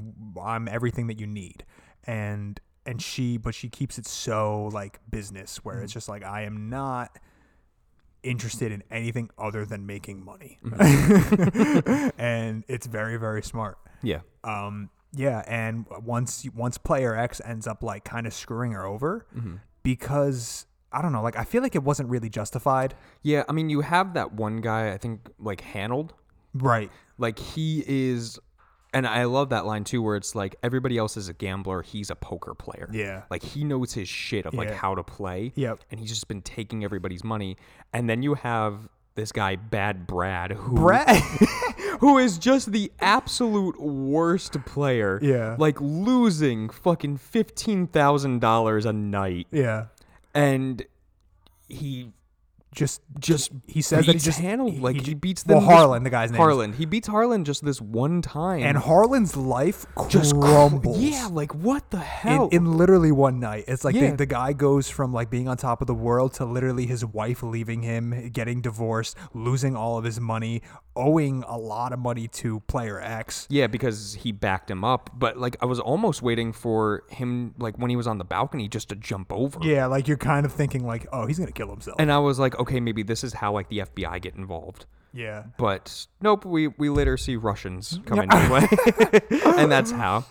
I'm 0.42 0.66
everything 0.66 1.06
that 1.06 1.20
you 1.20 1.28
need, 1.28 1.64
and 2.04 2.58
and 2.84 3.00
she, 3.00 3.37
but 3.37 3.54
she 3.54 3.68
keeps 3.68 3.98
it 3.98 4.06
so 4.06 4.68
like 4.72 4.98
business, 5.08 5.58
where 5.64 5.76
Mm. 5.76 5.84
it's 5.84 5.92
just 5.92 6.08
like 6.08 6.25
I 6.25 6.42
am 6.42 6.68
not 6.70 7.18
interested 8.25 8.72
in 8.72 8.82
anything 8.90 9.30
other 9.38 9.64
than 9.64 9.87
making 9.87 10.25
money, 10.25 10.58
Mm-hmm. 10.64 12.08
and 12.18 12.64
it's 12.66 12.87
very 12.88 13.16
very 13.16 13.42
smart. 13.42 13.78
Yeah. 14.02 14.20
Um, 14.42 14.90
yeah, 15.14 15.42
and 15.46 15.86
once 16.04 16.46
once 16.54 16.78
player 16.78 17.16
X 17.16 17.40
ends 17.44 17.66
up 17.66 17.82
like 17.82 18.04
kind 18.04 18.26
of 18.26 18.34
screwing 18.34 18.72
her 18.72 18.84
over 18.84 19.26
Mm-hmm. 19.36 19.56
because 19.82 20.66
I 20.92 21.02
don't 21.02 21.12
know, 21.12 21.22
like 21.22 21.36
I 21.36 21.44
feel 21.44 21.62
like 21.62 21.74
it 21.74 21.82
wasn't 21.82 22.08
really 22.08 22.30
justified. 22.30 22.94
Yeah, 23.23 23.44
I 23.49 23.52
mean, 23.52 23.68
you 23.71 23.82
have 23.82 24.14
that 24.14 24.32
one 24.32 24.58
guy, 24.62 24.92
I 24.92 24.99
think, 24.99 25.28
like 25.38 25.60
Harlan. 25.62 26.10
Right. 26.54 26.90
Like 27.18 27.38
he 27.38 27.84
is, 27.86 28.38
and 28.94 29.06
I 29.06 29.25
love 29.25 29.50
that 29.50 29.66
line 29.66 29.84
too, 29.84 30.00
where 30.02 30.16
it's 30.16 30.34
like 30.34 30.56
everybody 30.62 30.97
else 30.97 31.16
is 31.18 31.28
a 31.28 31.34
gambler, 31.34 31.82
he's 31.82 32.08
a 32.10 32.14
poker 32.16 32.54
player. 32.54 32.88
Yeah. 32.90 33.25
Like 33.30 33.42
he 33.42 33.64
knows 33.64 33.92
his 33.92 34.08
shit 34.08 34.47
of 34.47 34.54
like 34.54 34.71
how 34.71 34.94
to 34.94 35.02
play. 35.02 35.52
Yep. 35.56 35.80
And 35.90 36.00
he's 36.00 36.08
just 36.08 36.26
been 36.26 36.40
taking 36.42 36.84
everybody's 36.84 37.23
money. 37.23 37.58
And 37.92 38.08
then 38.08 38.23
you 38.23 38.32
have 38.34 38.88
this 39.19 39.33
guy, 39.33 39.57
Bad 39.57 40.07
Brad, 40.07 40.52
who 40.52 40.76
Brad. 40.76 41.17
who 42.00 42.17
is 42.17 42.39
just 42.39 42.73
the 42.73 42.91
absolute 43.00 43.78
worst 43.81 44.52
player. 44.65 45.19
Yeah. 45.21 45.57
Like 45.59 45.78
losing 45.81 46.71
fucking 46.71 47.19
fifteen 47.19 47.87
thousand 47.87 48.41
dollars 48.41 48.87
a 48.87 48.93
night. 48.93 49.47
yeah. 49.50 49.87
And 50.35 50.85
he 51.69 52.13
just 52.73 53.00
just 53.19 53.50
he 53.67 53.81
says 53.81 54.07
that 54.07 54.13
he 54.15 54.19
just 54.19 54.39
handled 54.41 54.78
like 54.81 54.97
he- 54.97 55.02
he, 55.09 55.15
beats 55.15 55.45
well, 55.47 55.61
them 55.61 55.69
this- 55.69 55.76
Harlan, 55.76 56.02
the 56.04 56.11
guy's 56.11 56.31
name 56.31 56.39
Harlan. 56.41 56.73
He 56.75 56.85
beats 56.87 57.09
Harlan 57.09 57.45
just 57.45 57.65
this 57.65 57.81
one 57.81 58.21
time. 58.23 58.63
and 58.63 58.76
Harlan's 58.76 59.37
life 59.37 59.87
just 60.09 60.35
cr- 60.35 60.41
crumbles. 60.43 60.99
yeah, 60.99 61.28
like 61.31 61.54
what 61.54 61.91
the 61.91 61.97
in, 61.97 62.02
hell? 62.02 62.49
in 62.52 62.76
literally 62.76 63.11
one 63.11 63.41
night. 63.41 63.65
It's 63.69 63.85
like 63.85 63.95
Yeah. 63.95 64.11
the, 64.11 64.19
the 64.19 64.26
guy 64.26 64.52
goes 64.52 64.89
from 64.91 65.13
like 65.13 65.31
being 65.31 65.49
on 65.49 65.57
top 65.57 65.81
of 65.81 65.87
the 65.87 65.95
world 65.95 66.35
to 66.35 66.45
literally 66.45 66.87
his 66.87 67.04
wife 67.04 67.43
leaving 67.43 67.83
him, 67.83 68.31
getting 68.33 68.61
divorced, 68.61 69.17
losing 69.35 69.75
all 69.75 69.97
of 69.97 70.04
his 70.04 70.21
money, 70.21 70.61
owing 70.95 71.45
a 71.49 71.57
lot 71.57 71.93
of 71.93 71.99
money 71.99 72.28
to 72.28 72.61
player 72.61 73.00
X. 73.00 73.47
yeah, 73.50 73.67
because 73.67 74.15
he 74.15 74.31
backed 74.33 74.71
him 74.71 74.85
up. 74.85 75.11
But 75.15 75.39
like 75.39 75.57
I 75.63 75.67
was 75.67 75.81
almost 75.81 76.21
waiting 76.23 76.52
for 76.52 77.04
him 77.09 77.54
like 77.59 77.78
when 77.78 77.89
he 77.89 77.97
was 77.97 78.07
on 78.07 78.19
the 78.19 78.25
balcony 78.25 78.69
just 78.69 78.89
to 78.91 78.97
jump 78.97 79.33
over. 79.33 79.59
Yeah, 79.63 79.87
like 79.87 80.07
you're 80.07 80.17
kind 80.19 80.45
of 80.45 80.52
thinking 80.52 80.87
like, 80.87 81.07
oh, 81.13 81.26
he's 81.26 81.39
gonna 81.39 81.52
kill 81.52 81.71
himself. 81.71 81.97
And 81.99 82.13
I 82.13 82.19
was 82.19 82.39
like, 82.39 82.57
okay, 82.58 82.80
maybe 82.80 83.02
this 83.02 83.25
is 83.25 83.32
how 83.34 83.52
like 83.52 83.68
the 83.68 83.78
FBI 83.78 84.21
get 84.21 84.34
involved. 84.34 84.86
yeah. 85.12 85.44
But 85.58 86.06
nope, 86.21 86.44
we 86.44 86.68
we 86.68 86.88
later 86.88 87.16
see 87.16 87.36
Russians 87.36 88.00
come 88.06 88.21
into 88.21 88.36
play, 88.47 89.40
and 89.56 89.71
that's 89.71 89.90
how. 89.90 90.25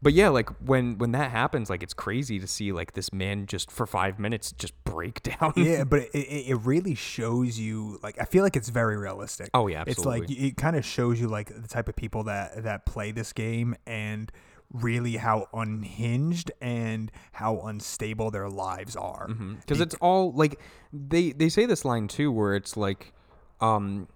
But 0.00 0.14
yeah, 0.14 0.30
like 0.30 0.50
when 0.66 0.98
when 0.98 1.12
that 1.12 1.30
happens, 1.30 1.70
like 1.70 1.80
it's 1.80 1.94
crazy 1.94 2.40
to 2.40 2.46
see 2.48 2.72
like 2.72 2.94
this 2.94 3.12
man 3.12 3.46
just 3.46 3.70
for 3.70 3.86
five 3.86 4.18
minutes 4.18 4.50
just 4.50 4.74
break 4.82 5.22
down. 5.40 5.52
yeah, 5.54 5.84
but 5.84 6.00
it, 6.12 6.18
it, 6.18 6.50
it 6.50 6.56
really 6.56 6.96
shows 6.96 7.56
you 7.56 8.00
like 8.02 8.20
I 8.20 8.24
feel 8.24 8.42
like 8.42 8.56
it's 8.56 8.68
very 8.68 8.96
realistic. 8.96 9.50
Oh, 9.54 9.68
yeah, 9.68 9.84
It's 9.86 10.04
like 10.04 10.28
it 10.28 10.56
kind 10.56 10.74
of 10.74 10.84
shows 10.84 11.20
you 11.20 11.28
like 11.28 11.48
the 11.54 11.68
type 11.68 11.88
of 11.88 11.94
people 11.94 12.24
that 12.24 12.64
that 12.64 12.84
play 12.84 13.12
this 13.12 13.32
game 13.32 13.76
and 13.86 14.32
really 14.72 15.16
how 15.16 15.46
unhinged 15.52 16.50
and 16.60 17.12
how 17.32 17.60
unstable 17.60 18.30
their 18.30 18.48
lives 18.48 18.96
are. 18.96 19.28
because 19.60 19.80
it's 19.80 19.94
all 19.96 20.32
like 20.32 20.58
they 20.92 21.32
they 21.32 21.48
say 21.48 21.66
this 21.66 21.84
line 21.84 22.08
too 22.08 22.32
where 22.32 22.54
it's 22.54 22.76
like 22.76 23.12
um 23.60 24.08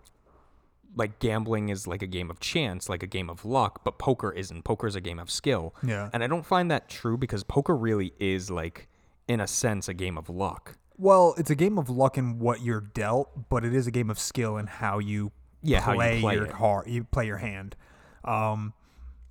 like 0.97 1.19
gambling 1.19 1.69
is 1.69 1.87
like 1.87 2.01
a 2.01 2.07
game 2.07 2.31
of 2.31 2.41
chance 2.41 2.89
like 2.89 3.03
a 3.03 3.07
game 3.07 3.29
of 3.29 3.45
luck 3.45 3.85
but 3.85 3.99
poker 3.99 4.33
isn't 4.33 4.63
poker 4.65 4.87
is 4.87 4.97
a 4.97 5.01
game 5.01 5.19
of 5.19 5.31
skill 5.31 5.75
Yeah. 5.83 6.09
and 6.15 6.25
i 6.25 6.27
don't 6.27 6.47
find 6.47 6.71
that 6.71 6.89
true 6.89 7.19
because 7.19 7.45
poker 7.45 7.77
really 7.77 8.15
is 8.19 8.51
like 8.51 8.89
in 9.29 9.41
a 9.41 9.47
sense 9.47 9.89
a 9.89 9.95
game 9.95 10.17
of 10.17 10.31
luck 10.31 10.79
Well, 10.97 11.35
it's 11.37 11.51
a 11.51 11.55
game 11.55 11.79
of 11.79 11.91
luck 11.91 12.17
in 12.17 12.39
what 12.39 12.63
you're 12.63 12.81
dealt, 12.81 13.51
but 13.51 13.63
it 13.65 13.75
is 13.75 13.87
a 13.87 13.91
game 13.91 14.09
of 14.09 14.19
skill 14.19 14.57
in 14.57 14.67
how 14.67 14.99
you 14.99 15.33
Yeah, 15.63 15.81
how 15.81 15.93
play, 15.95 16.15
you 16.17 16.21
play 16.23 16.35
your 16.37 16.47
it. 16.47 16.53
card, 16.53 16.87
you 16.89 17.05
play 17.05 17.27
your 17.27 17.37
hand. 17.37 17.77
Um, 18.25 18.73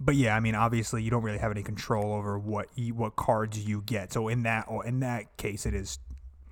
but 0.06 0.16
yeah, 0.16 0.36
I 0.36 0.40
mean, 0.40 0.54
obviously, 0.56 1.02
you 1.04 1.10
don't 1.10 1.24
really 1.24 1.40
have 1.40 1.52
any 1.52 1.64
control 1.64 2.14
over 2.14 2.38
what 2.38 2.68
you, 2.76 2.94
what 2.94 3.16
cards 3.16 3.60
you 3.68 3.82
get. 3.86 4.14
So 4.14 4.28
in 4.28 4.44
that 4.44 4.68
in 4.86 5.00
that 5.00 5.36
case, 5.38 5.66
it 5.66 5.74
is 5.74 5.98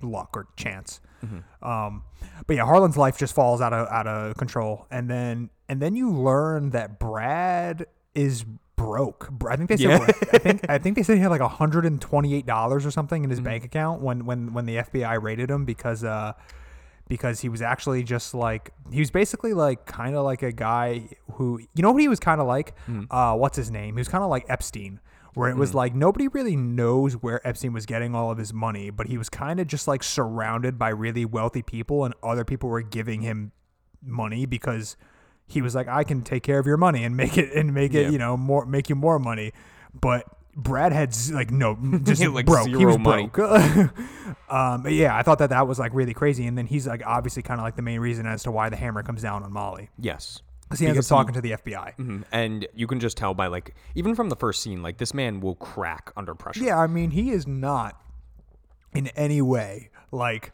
luck 0.02 0.30
or 0.36 0.48
chance. 0.56 1.00
Mm-hmm. 1.24 1.66
Um, 1.66 2.02
but 2.46 2.56
yeah, 2.56 2.64
Harlan's 2.64 2.96
life 2.96 3.16
just 3.16 3.34
falls 3.34 3.60
out 3.60 3.72
of 3.72 3.88
out 3.88 4.06
of 4.06 4.36
control, 4.36 4.86
and 4.90 5.08
then 5.08 5.50
and 5.68 5.80
then 5.80 5.94
you 5.94 6.10
learn 6.10 6.70
that 6.70 6.98
Brad 6.98 7.86
is 8.14 8.44
broke. 8.76 9.30
I 9.48 9.56
think 9.56 9.68
they 9.70 9.76
said 9.76 10.00
Yeah. 10.00 10.06
I 10.32 10.38
think 10.38 10.66
I 10.68 10.78
think 10.78 10.96
they 10.96 11.02
said 11.04 11.16
he 11.16 11.22
had 11.22 11.30
like 11.30 11.40
hundred 11.40 11.86
and 11.86 12.00
twenty 12.00 12.34
eight 12.34 12.44
dollars 12.44 12.84
or 12.84 12.90
something 12.90 13.22
in 13.24 13.30
his 13.30 13.38
Mm-hmm. 13.38 13.44
bank 13.46 13.64
account 13.64 14.02
when 14.02 14.26
when 14.26 14.52
when 14.52 14.66
the 14.66 14.76
FBI 14.76 15.22
raided 15.22 15.50
him 15.50 15.64
because 15.64 16.02
uh 16.04 16.32
because 17.08 17.40
he 17.40 17.48
was 17.48 17.60
actually 17.62 18.02
just 18.02 18.34
like 18.34 18.72
he 18.90 18.98
was 18.98 19.10
basically 19.10 19.52
like 19.54 19.86
kind 19.86 20.16
of 20.16 20.24
like 20.24 20.42
a 20.42 20.52
guy 20.52 21.08
who 21.34 21.58
you 21.74 21.82
know 21.82 21.92
what 21.92 22.00
he 22.00 22.08
was 22.08 22.20
kind 22.20 22.40
of 22.40 22.46
like 22.46 22.74
Mm-hmm. 22.88 23.14
uh 23.14 23.34
what's 23.36 23.56
his 23.56 23.70
name 23.70 23.94
he 23.96 24.00
was 24.00 24.08
kind 24.08 24.24
of 24.24 24.30
like 24.30 24.44
Epstein 24.48 25.00
where 25.34 25.50
it 25.50 25.56
was 25.56 25.74
like 25.74 25.94
nobody 25.94 26.28
really 26.28 26.54
knows 26.56 27.14
where 27.14 27.46
Epstein 27.46 27.72
was 27.72 27.86
getting 27.86 28.14
all 28.14 28.30
of 28.30 28.38
his 28.38 28.52
money 28.52 28.90
but 28.90 29.06
he 29.08 29.18
was 29.18 29.28
kind 29.28 29.58
of 29.60 29.66
just 29.66 29.86
like 29.88 30.02
surrounded 30.02 30.78
by 30.78 30.88
really 30.90 31.24
wealthy 31.24 31.62
people 31.62 32.04
and 32.04 32.14
other 32.22 32.44
people 32.44 32.68
were 32.68 32.82
giving 32.82 33.20
him 33.22 33.52
money 34.02 34.46
because 34.46 34.96
he 35.46 35.60
was 35.60 35.74
like 35.74 35.88
I 35.88 36.04
can 36.04 36.22
take 36.22 36.42
care 36.42 36.58
of 36.58 36.66
your 36.66 36.76
money 36.76 37.04
and 37.04 37.16
make 37.16 37.36
it 37.36 37.52
and 37.52 37.74
make 37.74 37.94
it 37.94 38.02
Yeah. 38.04 38.08
you 38.10 38.18
know 38.18 38.36
more 38.36 38.64
make 38.66 38.88
you 38.88 38.94
more 38.94 39.18
money 39.18 39.52
but 39.98 40.24
Brad 40.56 40.92
had 40.92 41.12
like 41.32 41.50
no, 41.50 41.76
just 42.04 42.24
like, 42.24 42.46
broke. 42.46 42.68
he 42.68 42.86
was 42.86 42.96
money. 42.96 43.26
broke. 43.26 43.58
um, 44.48 44.86
yeah, 44.88 45.16
I 45.16 45.22
thought 45.22 45.38
that 45.40 45.50
that 45.50 45.66
was 45.66 45.80
like 45.80 45.92
really 45.94 46.14
crazy. 46.14 46.46
And 46.46 46.56
then 46.56 46.66
he's 46.66 46.86
like 46.86 47.02
obviously 47.04 47.42
kind 47.42 47.58
of 47.60 47.64
like 47.64 47.74
the 47.74 47.82
main 47.82 47.98
reason 47.98 48.24
as 48.24 48.44
to 48.44 48.52
why 48.52 48.68
the 48.68 48.76
hammer 48.76 49.02
comes 49.02 49.20
down 49.22 49.42
on 49.42 49.52
Molly 49.52 49.90
Yes. 49.98 50.42
Because 50.64 50.80
he 50.80 50.86
ends 50.86 50.98
up 50.98 51.04
he- 51.04 51.08
talking 51.08 51.34
to 51.34 51.40
the 51.40 51.52
FBI. 51.52 51.94
Mhm. 51.98 52.24
And 52.32 52.66
you 52.74 52.86
can 52.86 53.00
just 53.00 53.16
tell 53.16 53.34
by 53.34 53.46
like 53.46 53.74
even 53.94 54.14
from 54.14 54.28
the 54.28 54.36
first 54.36 54.62
scene, 54.62 54.82
like 54.82 54.98
this 54.98 55.14
man 55.14 55.40
will 55.40 55.54
crack 55.56 56.10
under 56.16 56.34
pressure. 56.34 56.62
Yeah, 56.64 56.78
I 56.78 56.86
mean, 56.86 57.10
he 57.12 57.30
is 57.30 57.46
not 57.46 58.00
in 58.94 59.08
any 59.08 59.40
way 59.42 59.90
like 60.12 60.52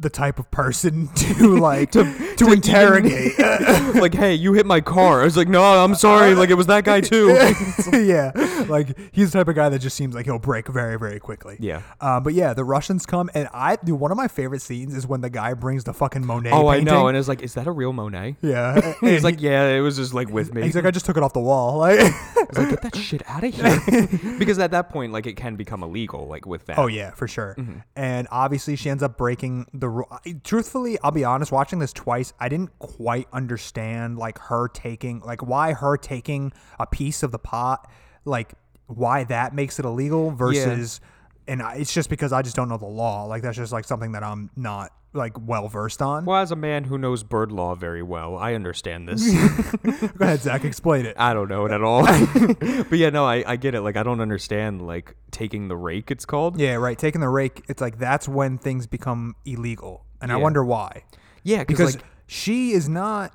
the 0.00 0.10
type 0.10 0.38
of 0.38 0.50
person 0.50 1.08
to 1.14 1.56
like 1.58 1.90
to, 1.92 2.04
to 2.36 2.52
interrogate. 2.52 3.38
like, 3.94 4.14
hey, 4.14 4.34
you 4.34 4.52
hit 4.52 4.66
my 4.66 4.80
car. 4.80 5.22
I 5.22 5.24
was 5.24 5.36
like, 5.36 5.48
no, 5.48 5.62
I'm 5.62 5.94
sorry. 5.94 6.34
Like 6.34 6.50
it 6.50 6.54
was 6.54 6.66
that 6.66 6.84
guy 6.84 7.00
too. 7.00 7.28
yeah, 7.92 8.30
like 8.68 8.96
he's 9.12 9.32
the 9.32 9.38
type 9.38 9.48
of 9.48 9.56
guy 9.56 9.68
that 9.68 9.80
just 9.80 9.96
seems 9.96 10.14
like 10.14 10.26
he'll 10.26 10.38
break 10.38 10.68
very, 10.68 10.98
very 10.98 11.18
quickly. 11.18 11.56
Yeah. 11.58 11.82
Um, 12.00 12.22
but 12.22 12.34
yeah, 12.34 12.54
the 12.54 12.64
Russians 12.64 13.06
come, 13.06 13.30
and 13.34 13.48
I 13.52 13.76
dude, 13.76 13.98
one 13.98 14.10
of 14.10 14.16
my 14.16 14.28
favorite 14.28 14.62
scenes 14.62 14.94
is 14.94 15.06
when 15.06 15.20
the 15.20 15.30
guy 15.30 15.54
brings 15.54 15.84
the 15.84 15.92
fucking 15.94 16.24
Monet. 16.24 16.50
oh, 16.52 16.68
I 16.68 16.80
know. 16.80 17.08
And 17.08 17.16
it's 17.16 17.28
like, 17.28 17.42
is 17.42 17.54
that 17.54 17.66
a 17.66 17.72
real 17.72 17.92
Monet? 17.92 18.36
yeah, 18.42 18.94
He's 19.00 19.24
like, 19.24 19.40
yeah, 19.40 19.68
it 19.68 19.80
was 19.80 19.96
just 19.96 20.14
like 20.14 20.28
with 20.30 20.54
me. 20.54 20.62
he's 20.62 20.74
like, 20.74 20.84
I 20.84 20.90
just 20.90 21.06
took 21.06 21.16
it 21.16 21.22
off 21.22 21.32
the 21.32 21.40
wall. 21.40 21.78
Like, 21.78 22.00
I 22.00 22.44
was 22.48 22.58
like, 22.58 22.70
get 22.70 22.82
that 22.82 22.96
shit 22.96 23.22
out 23.28 23.44
of 23.44 23.54
here. 23.54 24.08
because 24.38 24.58
at 24.58 24.70
that 24.72 24.90
point, 24.90 25.12
like, 25.12 25.26
it 25.26 25.36
can 25.36 25.56
become 25.56 25.82
illegal, 25.82 26.26
like 26.26 26.46
with 26.46 26.66
that. 26.66 26.78
Oh 26.78 26.86
yeah, 26.86 27.10
for 27.12 27.26
sure. 27.26 27.54
Mm-hmm. 27.58 27.78
And 27.96 28.28
obviously, 28.30 28.76
she 28.76 28.90
ends 28.90 29.02
up 29.02 29.16
breaking 29.16 29.66
the 29.72 29.87
rule. 29.88 30.08
Truthfully, 30.44 30.98
I'll 31.02 31.10
be 31.10 31.24
honest. 31.24 31.52
Watching 31.52 31.78
this 31.78 31.92
twice, 31.92 32.32
I 32.38 32.48
didn't 32.48 32.78
quite 32.78 33.28
understand 33.32 34.18
like 34.18 34.38
her 34.38 34.68
taking, 34.68 35.20
like 35.20 35.42
why 35.42 35.72
her 35.72 35.96
taking 35.96 36.52
a 36.78 36.86
piece 36.86 37.22
of 37.22 37.32
the 37.32 37.38
pot, 37.38 37.90
like 38.24 38.54
why 38.86 39.24
that 39.24 39.54
makes 39.54 39.78
it 39.78 39.84
illegal 39.84 40.30
versus. 40.30 41.00
And 41.46 41.62
I, 41.62 41.76
it's 41.76 41.92
just 41.92 42.10
because 42.10 42.32
I 42.32 42.42
just 42.42 42.56
don't 42.56 42.68
know 42.68 42.76
the 42.76 42.86
law. 42.86 43.24
Like 43.24 43.42
that's 43.42 43.56
just 43.56 43.72
like 43.72 43.84
something 43.84 44.12
that 44.12 44.22
I'm 44.22 44.50
not 44.56 44.92
like 45.18 45.34
well 45.38 45.68
versed 45.68 46.00
on. 46.00 46.24
Well, 46.24 46.40
as 46.40 46.50
a 46.50 46.56
man 46.56 46.84
who 46.84 46.96
knows 46.96 47.22
bird 47.22 47.52
law 47.52 47.74
very 47.74 48.02
well, 48.02 48.36
I 48.36 48.54
understand 48.54 49.08
this. 49.08 49.22
Go 49.82 50.24
ahead, 50.24 50.40
Zach. 50.40 50.64
Explain 50.64 51.04
it. 51.04 51.16
I 51.18 51.34
don't 51.34 51.48
know 51.48 51.66
it 51.66 51.72
at 51.72 51.82
all. 51.82 52.06
but 52.88 52.98
yeah, 52.98 53.10
no, 53.10 53.26
I, 53.26 53.44
I 53.46 53.56
get 53.56 53.74
it. 53.74 53.82
Like, 53.82 53.96
I 53.96 54.02
don't 54.02 54.20
understand, 54.20 54.86
like, 54.86 55.14
taking 55.30 55.68
the 55.68 55.76
rake, 55.76 56.10
it's 56.10 56.24
called. 56.24 56.58
Yeah, 56.58 56.76
right. 56.76 56.98
Taking 56.98 57.20
the 57.20 57.28
rake, 57.28 57.64
it's 57.68 57.82
like 57.82 57.98
that's 57.98 58.26
when 58.26 58.56
things 58.56 58.86
become 58.86 59.36
illegal, 59.44 60.06
and 60.22 60.32
I 60.32 60.36
wonder 60.36 60.64
why. 60.64 61.04
Yeah, 61.42 61.64
because 61.64 61.96
like, 61.96 62.04
she 62.26 62.72
is 62.72 62.88
not 62.88 63.32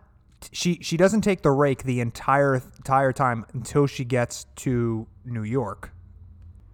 she 0.52 0.80
she 0.82 0.98
doesn't 0.98 1.22
take 1.22 1.42
the 1.42 1.52
rake 1.52 1.84
the 1.84 2.02
entire 2.02 2.56
entire 2.56 3.14
time 3.14 3.46
until 3.54 3.88
she 3.88 4.04
gets 4.04 4.46
to 4.58 5.08
New 5.26 5.44
York, 5.44 5.92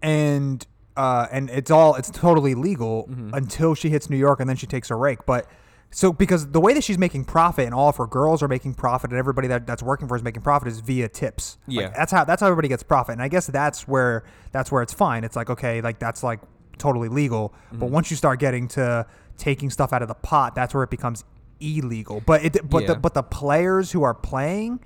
and 0.02 0.66
uh 1.00 1.28
and 1.32 1.50
it's 1.50 1.72
all 1.72 1.96
it's 1.96 2.10
totally 2.12 2.54
legal 2.56 3.08
Mm-hmm. 3.10 3.34
until 3.34 3.72
she 3.76 3.90
hits 3.90 4.10
New 4.10 4.18
York 4.28 4.40
and 4.42 4.48
then 4.50 4.58
she 4.58 4.68
takes 4.68 4.90
her 4.90 4.98
rake, 4.98 5.20
but. 5.26 5.46
So, 5.92 6.14
because 6.14 6.52
the 6.52 6.62
way 6.62 6.76
that 6.76 6.84
she's 6.84 7.00
making 7.00 7.26
profit 7.26 7.66
and 7.66 7.74
all 7.74 7.90
of 7.90 7.98
her 7.98 8.06
girls 8.06 8.44
are 8.44 8.48
making 8.48 8.76
profit 8.76 9.10
and 9.10 9.18
everybody 9.18 9.48
that, 9.48 9.66
that's 9.66 9.82
working 9.82 10.08
for 10.08 10.14
her 10.14 10.18
is 10.18 10.24
making 10.24 10.44
profit 10.44 10.68
is 10.68 10.82
via 10.82 11.08
tips. 11.10 11.58
Like, 11.66 11.78
Yeah. 11.80 11.90
that's 11.98 12.12
how 12.12 12.24
that's 12.26 12.42
how 12.42 12.48
everybody 12.48 12.68
gets 12.68 12.84
profit. 12.84 13.14
And 13.14 13.24
I 13.24 13.28
guess 13.28 13.48
that's 13.48 13.88
where 13.88 14.24
that's 14.52 14.72
where 14.72 14.84
it's 14.84 14.94
fine. 14.94 15.24
It's 15.24 15.36
like 15.36 15.50
okay, 15.50 15.82
like 15.82 15.98
that's 15.98 16.22
like 16.22 16.42
totally 16.78 17.10
legal. 17.10 17.50
Mm-hmm. 17.50 17.80
But 17.80 17.88
once 17.90 18.12
you 18.12 18.18
start 18.18 18.40
getting 18.40 18.68
to 18.78 19.08
taking 19.40 19.72
stuff 19.72 19.92
out 19.92 20.04
of 20.04 20.08
the 20.14 20.14
pot, 20.14 20.54
that's 20.54 20.76
where 20.76 20.84
it 20.84 20.92
becomes 20.92 21.24
illegal. 21.60 22.22
But 22.24 22.46
it 22.46 22.70
but 22.70 22.84
Yeah. 22.84 22.94
the 22.94 22.96
but 23.00 23.16
the 23.16 23.24
players 23.24 23.92
who 23.92 24.04
are 24.04 24.14
playing 24.14 24.80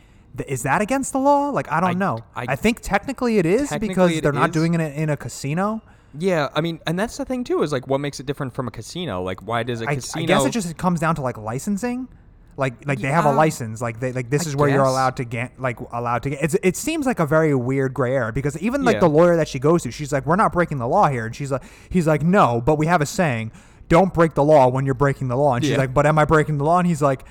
is 0.48 0.64
that 0.64 0.82
against 0.82 1.12
the 1.12 1.20
law? 1.20 1.50
Like 1.50 1.70
I 1.70 1.82
don't 1.82 1.90
I- 1.90 1.94
know. 2.06 2.20
I- 2.34 2.46
I, 2.50 2.56
think 2.56 2.80
technically 2.80 3.40
it 3.40 3.46
is 3.46 3.68
Technically 3.68 3.90
because 4.14 4.22
they're 4.22 4.32
not 4.32 4.52
is. 4.52 4.54
doing 4.54 4.74
it 4.74 4.80
in 4.96 5.10
a 5.10 5.18
casino. 5.18 5.82
Yeah, 6.18 6.50
I 6.54 6.62
mean, 6.62 6.80
and 6.88 6.98
that's 6.98 7.18
the 7.18 7.26
thing, 7.26 7.44
too, 7.44 7.62
is 7.64 7.72
like, 7.72 7.88
what 7.88 8.00
makes 8.00 8.20
it 8.20 8.26
different 8.26 8.54
from 8.54 8.68
a 8.68 8.72
casino? 8.72 9.22
Like, 9.24 9.42
why 9.48 9.64
does 9.64 9.82
a 9.82 9.88
I, 9.90 9.96
casino. 9.96 10.24
I 10.24 10.26
guess 10.28 10.46
it 10.46 10.52
just 10.52 10.78
comes 10.78 11.00
down 11.00 11.16
to 11.16 11.22
like 11.22 11.38
licensing. 11.38 12.08
Like 12.56 12.86
like 12.86 13.00
they 13.00 13.08
have 13.08 13.26
a 13.26 13.30
Yeah. 13.30 13.36
license. 13.36 13.82
Like 13.82 14.00
they 14.00 14.12
like 14.12 14.30
this 14.30 14.46
I 14.46 14.50
is 14.52 14.56
where 14.56 14.70
you're 14.70 14.84
guess. 14.84 14.88
allowed 14.92 15.16
to 15.18 15.24
get 15.24 15.60
like 15.60 15.80
allowed 15.92 16.22
to 16.22 16.30
get. 16.30 16.44
It's, 16.44 16.56
it 16.62 16.76
seems 16.78 17.08
like 17.08 17.20
a 17.20 17.26
very 17.26 17.56
weird 17.56 17.96
gray 17.96 18.16
area 18.16 18.32
because 18.32 18.56
even 18.60 18.84
like 18.86 18.96
Yeah. 18.98 19.00
the 19.00 19.10
lawyer 19.10 19.36
that 19.38 19.48
she 19.48 19.58
goes 19.58 19.82
to, 19.84 19.92
she's 19.92 20.14
like, 20.14 20.28
we're 20.28 20.36
not 20.36 20.54
breaking 20.54 20.78
the 20.78 20.88
law 20.88 21.08
here, 21.10 21.26
and 21.26 21.36
she's 21.36 21.52
like, 21.52 21.64
he's 21.90 22.06
like, 22.06 22.22
no, 22.22 22.62
but 22.64 22.78
we 22.78 22.86
have 22.86 23.02
a 23.02 23.08
saying, 23.08 23.52
don't 23.90 24.14
break 24.14 24.36
the 24.36 24.44
law 24.44 24.68
when 24.68 24.86
you're 24.86 24.94
breaking 24.94 25.30
the 25.30 25.36
law, 25.36 25.56
and 25.56 25.66
she's 25.66 25.72
Yeah. 25.72 25.78
like, 25.80 25.96
but 25.96 26.06
am 26.06 26.20
I 26.20 26.26
breaking 26.26 26.60
the 26.60 26.64
law? 26.64 26.78
And 26.78 26.86
he's 26.88 27.02
like, 27.02 27.26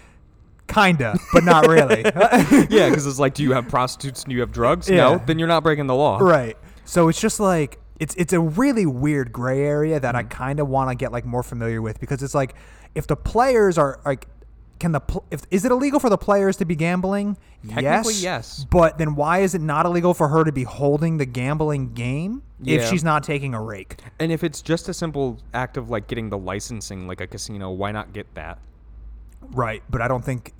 kinda, 0.66 1.16
but 1.32 1.44
not 1.44 1.68
really. 1.68 2.02
yeah, 2.68 2.88
because 2.88 3.06
it's 3.06 3.20
like, 3.20 3.34
do 3.34 3.44
you 3.44 3.52
have 3.52 3.68
prostitutes 3.68 4.24
and 4.24 4.30
do 4.30 4.34
you 4.34 4.40
have 4.40 4.50
drugs? 4.52 4.88
Yeah. 4.90 4.96
No, 4.96 5.22
then 5.24 5.38
you're 5.38 5.46
not 5.48 5.62
breaking 5.62 5.86
the 5.86 5.94
law. 5.94 6.18
Right. 6.18 6.56
So 6.84 7.06
it's 7.08 7.20
just 7.20 7.38
like 7.38 7.78
it's 8.02 8.14
it's 8.16 8.32
a 8.32 8.40
really 8.40 8.86
weird 8.86 9.32
gray 9.32 9.60
area 9.76 9.98
that 10.00 10.14
Mm. 10.14 10.18
I 10.18 10.22
kind 10.24 10.58
of 10.60 10.68
want 10.68 10.90
to 10.90 10.94
get 11.02 11.12
like 11.12 11.24
more 11.24 11.42
familiar 11.42 11.80
with 11.80 12.00
because 12.00 12.22
it's 12.22 12.34
like 12.34 12.54
if 12.94 13.06
the 13.06 13.16
players 13.16 13.78
are 13.78 14.00
like 14.04 14.26
can 14.80 14.90
the 14.90 15.00
pl- 15.00 15.24
if 15.30 15.42
is 15.52 15.64
it 15.64 15.70
illegal 15.70 16.00
for 16.00 16.10
the 16.10 16.18
players 16.18 16.56
to 16.56 16.64
be 16.64 16.74
gambling? 16.74 17.36
Technically, 17.68 18.14
yes. 18.14 18.22
yes. 18.22 18.66
But 18.68 18.98
then 18.98 19.14
why 19.14 19.38
is 19.46 19.54
it 19.54 19.60
not 19.60 19.86
illegal 19.86 20.12
for 20.14 20.26
her 20.28 20.42
to 20.42 20.50
be 20.50 20.64
holding 20.64 21.18
the 21.18 21.24
gambling 21.26 21.94
game 21.94 22.42
if 22.64 22.80
Yeah. 22.82 22.90
she's 22.90 23.04
not 23.04 23.22
taking 23.22 23.54
a 23.54 23.62
rake? 23.62 23.98
And 24.18 24.32
if 24.32 24.42
it's 24.42 24.60
just 24.60 24.88
a 24.88 24.94
simple 24.94 25.38
act 25.54 25.76
of 25.76 25.88
like 25.88 26.08
getting 26.08 26.30
the 26.30 26.38
licensing, 26.38 27.06
like 27.06 27.20
a 27.20 27.28
casino, 27.28 27.70
why 27.70 27.92
not 27.92 28.12
get 28.12 28.26
that? 28.34 28.58
Right. 29.52 29.82
But 29.88 30.00
I 30.00 30.08
don't 30.08 30.24
think 30.24 30.52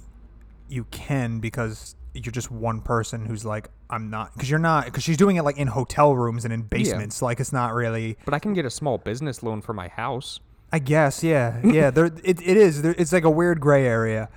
you 0.68 0.84
can 0.92 1.40
because 1.40 1.96
you're 2.14 2.32
just 2.32 2.50
one 2.50 2.80
person 2.80 3.24
who's 3.26 3.44
like 3.44 3.70
I'm 3.88 4.10
not 4.10 4.32
because 4.34 4.50
you're 4.50 4.58
not 4.58 4.84
because 4.84 5.02
she's 5.02 5.16
doing 5.16 5.36
it 5.36 5.42
like 5.42 5.56
in 5.56 5.68
hotel 5.68 6.14
rooms 6.14 6.44
and 6.44 6.52
in 6.52 6.62
basements 6.62 7.22
like 7.22 7.40
it's 7.40 7.52
not 7.52 7.72
really 7.74 8.18
But 8.24 8.34
I 8.34 8.38
can 8.38 8.52
get 8.52 8.64
a 8.64 8.70
small 8.70 8.98
business 8.98 9.42
loan 9.42 9.62
for 9.62 9.72
my 9.72 9.88
house. 9.88 10.40
I 10.74 10.78
guess, 10.78 11.22
yeah, 11.22 11.60
yeah. 11.62 11.90
There, 11.90 12.06
it, 12.06 12.40
it 12.40 12.56
is. 12.56 12.80
There, 12.80 12.94
it's 12.96 13.12
like 13.12 13.24
a 13.24 13.30
weird 13.30 13.60
gray 13.60 13.86
area, 13.86 14.30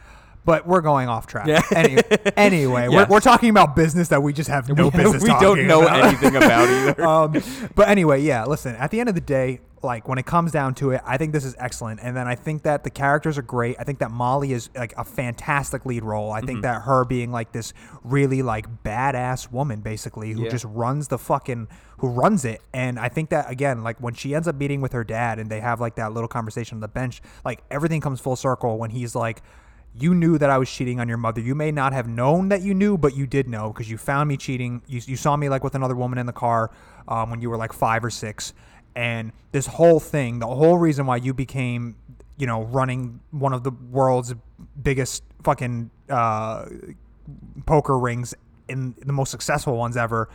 but 0.44 0.68
we're 0.68 0.82
going 0.82 1.08
off 1.08 1.28
track. 1.28 1.48
Yeah. 1.48 1.62
Any, 1.74 2.02
anyway, 2.38 2.90
we're, 2.90 3.06
we're 3.06 3.22
talking 3.22 3.50
about 3.50 3.74
business 3.74 4.10
that 4.10 4.22
we 4.22 4.34
just 4.34 4.50
have 4.50 4.68
no 4.68 4.92
business. 4.92 5.24
we 5.24 5.30
talking 5.30 5.48
don't 5.48 5.68
know 5.68 5.84
about. 5.84 6.04
anything 6.04 6.36
about 6.36 6.68
either. 6.68 7.06
um, 7.06 7.42
but 7.74 7.88
anyway, 7.88 8.22
yeah. 8.22 8.44
Listen, 8.44 8.76
at 8.76 8.92
the 8.92 9.00
end 9.00 9.08
of 9.08 9.16
the 9.16 9.22
day, 9.22 9.62
like 9.86 10.08
when 10.08 10.18
it 10.18 10.26
comes 10.26 10.52
down 10.52 10.76
to 10.76 10.92
it, 10.92 11.02
I 11.06 11.18
think 11.18 11.32
this 11.32 11.46
is 11.46 11.56
excellent, 11.60 12.00
and 12.04 12.18
then 12.18 12.28
I 12.28 12.36
think 12.36 12.64
that 12.64 12.84
the 12.84 12.90
characters 12.90 13.38
are 13.38 13.42
great. 13.44 13.78
I 13.80 13.84
think 13.86 14.00
that 14.00 14.12
Molly 14.12 14.52
is 14.52 14.70
like 14.76 14.94
a 14.98 15.04
fantastic 15.04 15.86
lead 15.86 16.04
role. 16.04 16.32
I 16.32 16.40
Mm-hmm. 16.40 16.48
think 16.48 16.62
that 16.64 16.82
her 16.82 17.06
being 17.06 17.32
like 17.32 17.52
this 17.54 17.72
really 18.04 18.42
like 18.42 18.84
badass 18.84 19.52
woman, 19.52 19.82
basically, 19.82 20.32
who 20.34 20.44
Yeah. 20.44 20.50
just 20.50 20.66
runs 20.66 21.08
the 21.08 21.18
fucking 21.18 21.68
who 22.00 22.10
runs 22.10 22.44
it. 22.44 22.62
And 22.74 23.00
I 23.00 23.08
think 23.08 23.30
that 23.30 23.50
again, 23.50 23.84
like 23.84 23.98
when 24.02 24.14
she 24.14 24.36
ends 24.36 24.48
up 24.48 24.56
meeting 24.56 24.82
with 24.82 24.92
her 24.94 25.04
dad, 25.06 25.40
and 25.40 25.50
they 25.50 25.62
have 25.62 25.80
like 25.80 25.96
that 25.96 26.12
little 26.14 26.28
conversation 26.28 26.76
on 26.78 26.82
the 26.82 26.88
bench, 26.88 27.22
like 27.46 27.64
everything 27.72 28.02
comes 28.02 28.20
full 28.20 28.36
circle 28.36 28.78
when 28.78 28.90
he's 28.90 29.16
like. 29.16 29.42
You 29.98 30.14
knew 30.14 30.38
that 30.40 30.50
I 30.50 30.58
was 30.58 30.70
cheating 30.70 31.00
on 31.00 31.08
your 31.08 31.16
mother. 31.18 31.40
You 31.40 31.56
may 31.56 31.72
not 31.72 31.94
have 31.94 32.06
known 32.06 32.50
that 32.50 32.62
you 32.62 32.74
knew, 32.74 32.98
but 32.98 33.16
you 33.16 33.26
did 33.26 33.48
know 33.48 33.72
because 33.72 33.90
you 33.90 33.98
found 33.98 34.28
me 34.28 34.36
cheating. 34.36 34.82
You, 34.88 35.00
you 35.06 35.16
saw 35.16 35.38
me 35.38 35.48
like 35.48 35.64
with 35.64 35.74
another 35.74 35.96
woman 35.96 36.20
in 36.20 36.26
the 36.26 36.34
car 36.34 36.70
um, 37.08 37.30
when 37.30 37.40
you 37.42 37.50
were 37.50 37.56
like 37.56 37.72
five 37.72 38.04
or 38.04 38.10
six. 38.10 38.52
And 38.96 39.32
this 39.52 39.68
whole 39.68 40.00
thing, 40.00 40.40
the 40.40 40.48
whole 40.48 40.78
reason 40.78 41.06
why 41.06 41.18
you 41.18 41.34
became, 41.34 41.96
you 42.38 42.48
know, 42.48 42.64
running 42.64 43.20
one 43.32 43.54
of 43.54 43.64
the 43.64 43.72
world's 43.92 44.34
biggest 44.82 45.24
fucking 45.44 45.90
uh, 46.10 46.66
poker 47.66 47.98
rings 48.00 48.34
in 48.68 48.96
the 49.06 49.14
most 49.14 49.32
successful 49.32 49.76
ones 49.78 49.98
ever 49.98 50.30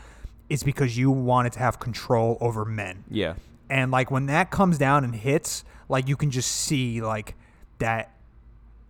is 0.48 0.62
because 0.62 0.96
you 0.96 1.10
wanted 1.10 1.52
to 1.52 1.58
have 1.60 1.78
control 1.78 2.36
over 2.40 2.64
men. 2.64 3.04
yeah. 3.10 3.34
And 3.68 3.92
like 3.92 4.10
when 4.10 4.26
that 4.26 4.50
comes 4.50 4.78
down 4.78 5.04
and 5.04 5.14
hits, 5.14 5.64
like 5.88 6.08
you 6.08 6.16
can 6.16 6.32
just 6.32 6.50
see 6.50 7.00
like 7.00 7.36
that 7.78 8.12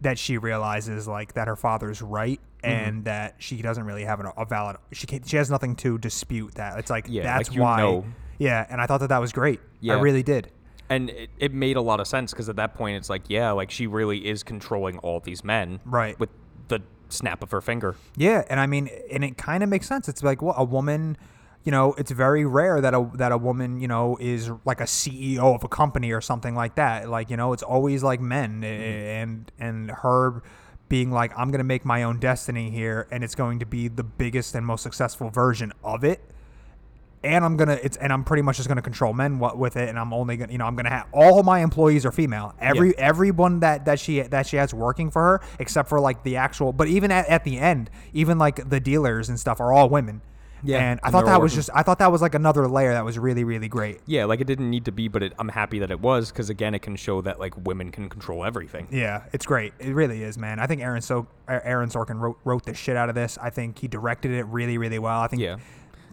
that 0.01 0.19
she 0.19 0.39
realizes 0.39 1.07
like 1.07 1.35
that 1.35 1.49
her 1.49 1.57
father's 1.57 2.01
right 2.03 2.41
Mm-hmm. 2.63 2.89
and 2.89 3.05
that 3.07 3.37
she 3.39 3.63
doesn't 3.63 3.85
really 3.85 4.05
have 4.05 4.21
an, 4.21 4.27
a 4.37 4.45
valid 4.45 4.77
she 4.93 5.07
she 5.25 5.37
has 5.39 5.51
nothing 5.51 5.75
to 5.77 5.97
dispute 5.97 6.57
that. 6.57 6.79
It's 6.79 6.91
like 6.91 7.07
Yeah, 7.09 7.23
that's 7.23 7.49
like 7.49 7.57
you 7.57 7.63
why 7.63 7.77
know. 7.79 8.05
Yeah, 8.41 8.67
and 8.71 8.81
I 8.81 8.87
thought 8.87 9.01
that 9.01 9.11
that 9.11 9.21
was 9.21 9.33
great. 9.33 9.61
Yeah. 9.81 9.97
I 9.97 10.01
really 10.01 10.23
did. 10.23 10.51
And 10.89 11.11
it, 11.11 11.31
it 11.39 11.53
made 11.53 11.77
a 11.77 11.83
lot 11.83 12.01
of 12.01 12.09
sense 12.09 12.33
because 12.33 12.49
at 12.49 12.57
that 12.57 12.75
point 12.75 12.97
it's 12.97 13.11
like, 13.11 13.23
yeah, 13.29 13.51
like 13.53 13.71
she 13.71 13.87
really 13.87 14.27
is 14.27 14.43
controlling 14.43 14.99
all 14.99 15.21
these 15.21 15.45
men. 15.45 15.79
Right. 15.85 16.19
With 16.19 16.31
the 16.69 16.81
snap 17.11 17.43
of 17.43 17.51
her 17.51 17.61
finger. 17.61 17.97
Yeah, 18.17 18.45
and 18.49 18.59
I 18.59 18.67
mean, 18.67 18.89
and 19.11 19.23
it 19.23 19.37
kind 19.37 19.63
of 19.63 19.69
makes 19.69 19.87
sense. 19.87 20.09
It's 20.09 20.23
like 20.23 20.41
well, 20.41 20.55
a 20.57 20.65
woman, 20.65 21.19
you 21.65 21.71
know, 21.71 21.93
it's 21.99 22.11
very 22.11 22.47
rare 22.47 22.81
that 22.81 22.95
a 22.95 23.11
that 23.15 23.31
a 23.31 23.39
woman, 23.39 23.79
you 23.79 23.89
know, 23.89 24.17
is 24.19 24.51
like 24.65 24.81
a 24.81 24.85
CEO 24.85 25.55
of 25.55 25.63
a 25.63 25.69
company 25.69 26.11
or 26.11 26.23
something 26.23 26.55
like 26.55 26.77
that. 26.77 27.11
Like 27.11 27.29
you 27.31 27.37
know, 27.37 27.53
it's 27.53 27.63
always 27.63 28.03
like 28.03 28.21
men, 28.21 28.65
eh, 28.65 28.67
mm-hmm. 28.67 28.83
eh, 28.83 29.23
and 29.23 29.53
and 29.59 29.91
her 29.91 30.43
being 30.89 31.13
like, 31.13 31.33
I'm 31.37 31.51
gonna 31.51 31.63
make 31.63 31.85
my 31.85 32.05
own 32.05 32.19
destiny 32.19 32.71
here, 32.71 33.07
and 33.11 33.23
it's 33.23 33.35
going 33.35 33.59
to 33.59 33.67
be 33.67 33.89
the 33.89 34.05
biggest 34.05 34.55
and 34.55 34.65
most 34.65 34.83
successful 34.83 35.29
version 35.29 35.73
of 35.85 36.05
it. 36.05 36.21
And 37.23 37.45
I'm 37.45 37.57
gonna 37.57 37.79
it's 37.83 37.99
and 37.99 38.13
I'm 38.13 38.25
pretty 38.25 38.43
much 38.43 38.57
just 38.57 38.69
gonna 38.69 38.81
control 38.81 39.13
men 39.13 39.39
wa- 39.39 39.55
with 39.55 39.77
it, 39.77 39.89
and 39.91 39.99
I'm 39.99 40.15
only 40.15 40.39
gonna 40.39 40.53
you 40.53 40.59
know 40.59 40.65
I'm 40.65 40.75
gonna 40.75 40.89
have 40.89 41.07
all 41.13 41.43
my 41.43 41.61
employees 41.61 42.07
are 42.07 42.13
female. 42.13 42.55
Every 42.59 42.97
everyone 42.97 43.61
that 43.61 43.85
that 43.85 44.01
she 44.01 44.21
that 44.23 44.47
she 44.47 44.57
has 44.57 44.73
working 44.73 45.11
for 45.11 45.23
her, 45.23 45.41
except 45.59 45.89
for 45.91 46.01
like 46.01 46.23
the 46.23 46.37
actual. 46.37 46.73
But 46.73 46.89
even 46.89 47.11
at, 47.11 47.29
at 47.29 47.45
the 47.45 47.59
end, 47.59 47.91
even 48.15 48.39
like 48.39 48.69
the 48.71 48.81
dealers 48.81 49.29
and 49.29 49.39
stuff 49.39 49.61
are 49.61 49.71
all 49.73 49.89
women. 49.91 50.23
Yeah, 50.63 50.79
and 50.79 51.01
I 51.03 51.09
and 51.09 51.13
thought 51.13 51.27
that 51.27 51.41
was 51.41 51.55
just 51.55 51.71
I 51.75 51.83
thought 51.83 51.99
that 52.01 52.13
was 52.13 52.23
like 52.23 52.35
another 52.35 52.69
layer 52.69 52.93
that 52.93 53.05
was 53.05 53.19
really 53.19 53.45
really 53.45 53.69
great. 53.69 54.01
Yeah, 54.07 54.25
like 54.27 54.41
it 54.41 54.47
didn't 54.47 54.69
need 54.71 54.85
to 54.87 54.93
be, 54.93 55.09
but 55.09 55.23
it, 55.23 55.33
I'm 55.39 55.49
happy 55.49 55.79
that 55.81 55.91
it 55.91 56.01
was 56.01 56.31
because 56.31 56.51
again, 56.51 56.75
it 56.75 56.81
can 56.81 56.97
show 56.97 57.21
that 57.23 57.41
like 57.41 57.55
women 57.67 57.91
can 57.91 58.09
control 58.09 58.45
everything. 58.45 58.89
Yeah, 58.91 59.25
it's 59.33 59.47
great. 59.47 59.73
It 59.79 59.95
really 59.95 60.23
is, 60.23 60.37
man. 60.37 60.59
I 60.59 60.67
think 60.67 60.83
Aaron 60.83 61.03
so 61.03 61.27
Aaron 61.49 61.89
Sorkin 61.89 62.21
wrote 62.21 62.39
wrote 62.45 62.65
the 62.67 62.75
shit 62.75 62.97
out 62.97 63.09
of 63.09 63.15
this. 63.15 63.39
I 63.41 63.51
think 63.51 63.79
he 63.79 63.89
directed 63.89 64.33
it 64.33 64.45
really 64.47 64.79
really 64.79 64.99
well. 64.99 65.21
I 65.21 65.29
think 65.29 65.43
Yeah. 65.43 65.57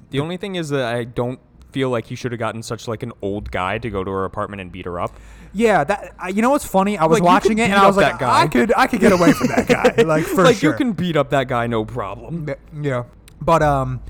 The 0.10 0.20
only 0.20 0.38
thing 0.38 0.56
is 0.56 0.70
that 0.70 0.93
I 0.96 1.04
don't 1.04 1.39
feel 1.72 1.89
like 1.89 2.06
he 2.08 2.15
should 2.15 2.32
have 2.32 2.39
gotten 2.39 2.63
such 2.63 2.88
like 2.88 3.04
an 3.04 3.12
old 3.22 3.52
guy 3.52 3.78
to 3.78 3.89
go 3.89 4.04
to 4.04 4.10
her 4.12 4.24
apartment 4.26 4.62
and 4.62 4.72
beat 4.72 4.86
her 4.86 5.00
up. 5.00 5.15
Yeah, 5.54 5.84
that 5.84 6.15
uh, 6.24 6.28
you 6.28 6.41
know 6.41 6.50
what's 6.50 6.65
funny? 6.65 6.98
I 6.98 7.06
was 7.06 7.15
Like, 7.20 7.22
you 7.22 7.26
watching 7.26 7.52
could 7.58 7.60
it 7.60 7.63
and 7.65 7.74
beat 7.74 7.78
I 7.84 7.88
was 7.88 7.98
like, 7.98 8.13
that 8.13 8.20
guy. 8.20 8.41
I 8.41 8.48
could 8.48 8.74
I 8.76 8.88
could 8.88 9.00
get 9.00 9.12
away 9.12 9.32
from 9.34 9.48
that 9.48 9.67
guy, 9.67 10.04
like 10.04 10.24
for 10.24 10.43
like 10.43 10.58
sure. 10.58 10.72
you 10.72 10.78
can 10.78 10.93
beat 10.93 11.15
up 11.17 11.30
that 11.32 11.48
guy 11.48 11.67
no 11.67 11.84
problem. 11.86 12.48
Yeah, 12.82 13.04
but 13.41 13.62
um, 13.63 14.02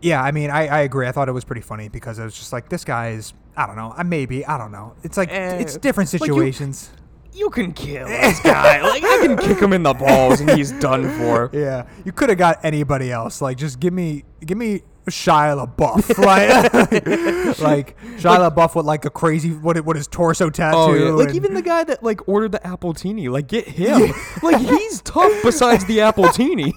yeah. 0.00 0.22
I 0.22 0.30
mean, 0.32 0.50
I 0.50 0.66
I 0.68 0.80
agree. 0.80 1.06
I 1.06 1.12
thought 1.12 1.28
it 1.28 1.32
was 1.32 1.44
pretty 1.44 1.62
funny 1.62 1.88
because 1.88 2.18
it 2.18 2.24
was 2.24 2.34
just 2.36 2.52
like 2.52 2.68
this 2.68 2.84
guy 2.84 3.10
is. 3.10 3.32
I 3.56 3.66
don't 3.66 3.76
know. 3.76 3.92
I 3.96 4.02
maybe 4.02 4.46
I 4.46 4.56
don't 4.56 4.72
know. 4.72 4.94
It's 5.02 5.16
like 5.18 5.30
Eh, 5.30 5.56
it's 5.58 5.76
different 5.76 6.12
like 6.12 6.20
you- 6.22 6.26
situations. 6.28 6.90
You 7.34 7.48
can 7.50 7.72
kill 7.72 8.06
this 8.08 8.40
guy. 8.40 8.82
like 8.82 9.02
I 9.02 9.26
can 9.26 9.36
kick 9.38 9.58
him 9.58 9.72
in 9.72 9.82
the 9.82 9.94
balls 9.94 10.40
and 10.40 10.50
he's 10.50 10.72
done 10.72 11.08
for. 11.18 11.50
yeah, 11.54 11.86
you 12.04 12.12
could 12.12 12.28
have 12.28 12.36
got 12.38 12.62
anybody 12.64 13.10
else. 13.10 13.40
Like, 13.40 13.56
just 13.56 13.80
give 13.80 13.92
me 13.94 14.24
give 14.44 14.58
me 14.58 14.82
Shia 15.06 15.66
LaBeouf, 15.66 16.18
like 16.24 17.58
like 17.60 18.00
Shia 18.18 18.50
LaBeouf 18.50 18.74
with 18.74 18.86
like 18.86 19.04
a 19.04 19.10
crazy 19.10 19.50
what 19.50 19.84
what 19.84 19.96
his 19.96 20.06
torso 20.06 20.48
tattoo. 20.48 20.76
Oh 20.76 20.94
yeah, 20.94 21.10
like 21.10 21.34
even 21.34 21.54
the 21.54 21.62
guy 21.62 21.84
that 21.84 22.02
like 22.02 22.28
ordered 22.28 22.52
the 22.52 22.64
apple 22.66 22.94
appletini, 22.94 23.30
like 23.30 23.48
get 23.48 23.66
him. 23.66 24.12
like 24.42 24.60
he's 24.60 25.02
tough 25.02 25.32
besides 25.42 25.84
the 25.86 26.00
apple 26.00 26.24
appletini. 26.24 26.72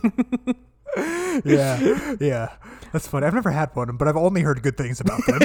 yeah, 1.46 2.16
yeah. 2.20 2.54
That's 2.92 3.08
funny. 3.08 3.28
I've 3.28 3.34
never 3.34 3.52
had 3.52 3.76
one, 3.76 3.98
but 3.98 4.08
I've 4.08 4.16
only 4.16 4.42
heard 4.42 4.64
good 4.64 4.78
things 4.78 5.02
about 5.02 5.20
them. 5.26 5.40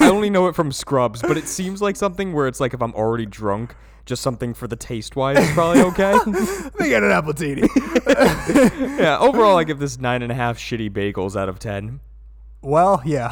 I 0.00 0.08
only 0.08 0.30
know 0.30 0.46
it 0.46 0.54
from 0.54 0.70
Scrubs, 0.70 1.20
but 1.20 1.36
it 1.36 1.48
seems 1.48 1.82
like 1.82 1.96
something 1.96 2.32
where 2.32 2.46
it's 2.46 2.60
like 2.60 2.74
if 2.74 2.80
I'm 2.80 2.94
already 2.94 3.26
drunk, 3.26 3.74
just 4.04 4.22
something 4.22 4.54
for 4.54 4.68
the 4.68 4.76
taste 4.76 5.16
wise 5.16 5.36
is 5.36 5.50
probably 5.52 5.82
okay. 5.82 6.12
Me 6.78 6.88
get 6.88 7.02
an 7.02 7.10
appletini. 7.10 7.68
yeah, 9.00 9.18
overall 9.18 9.58
I 9.58 9.64
give 9.64 9.80
this 9.80 9.98
nine 9.98 10.22
and 10.22 10.30
a 10.30 10.34
half 10.34 10.58
shitty 10.58 10.90
bagels 10.90 11.34
out 11.34 11.48
of 11.48 11.58
ten. 11.58 11.98
Well, 12.66 13.00
yeah. 13.04 13.28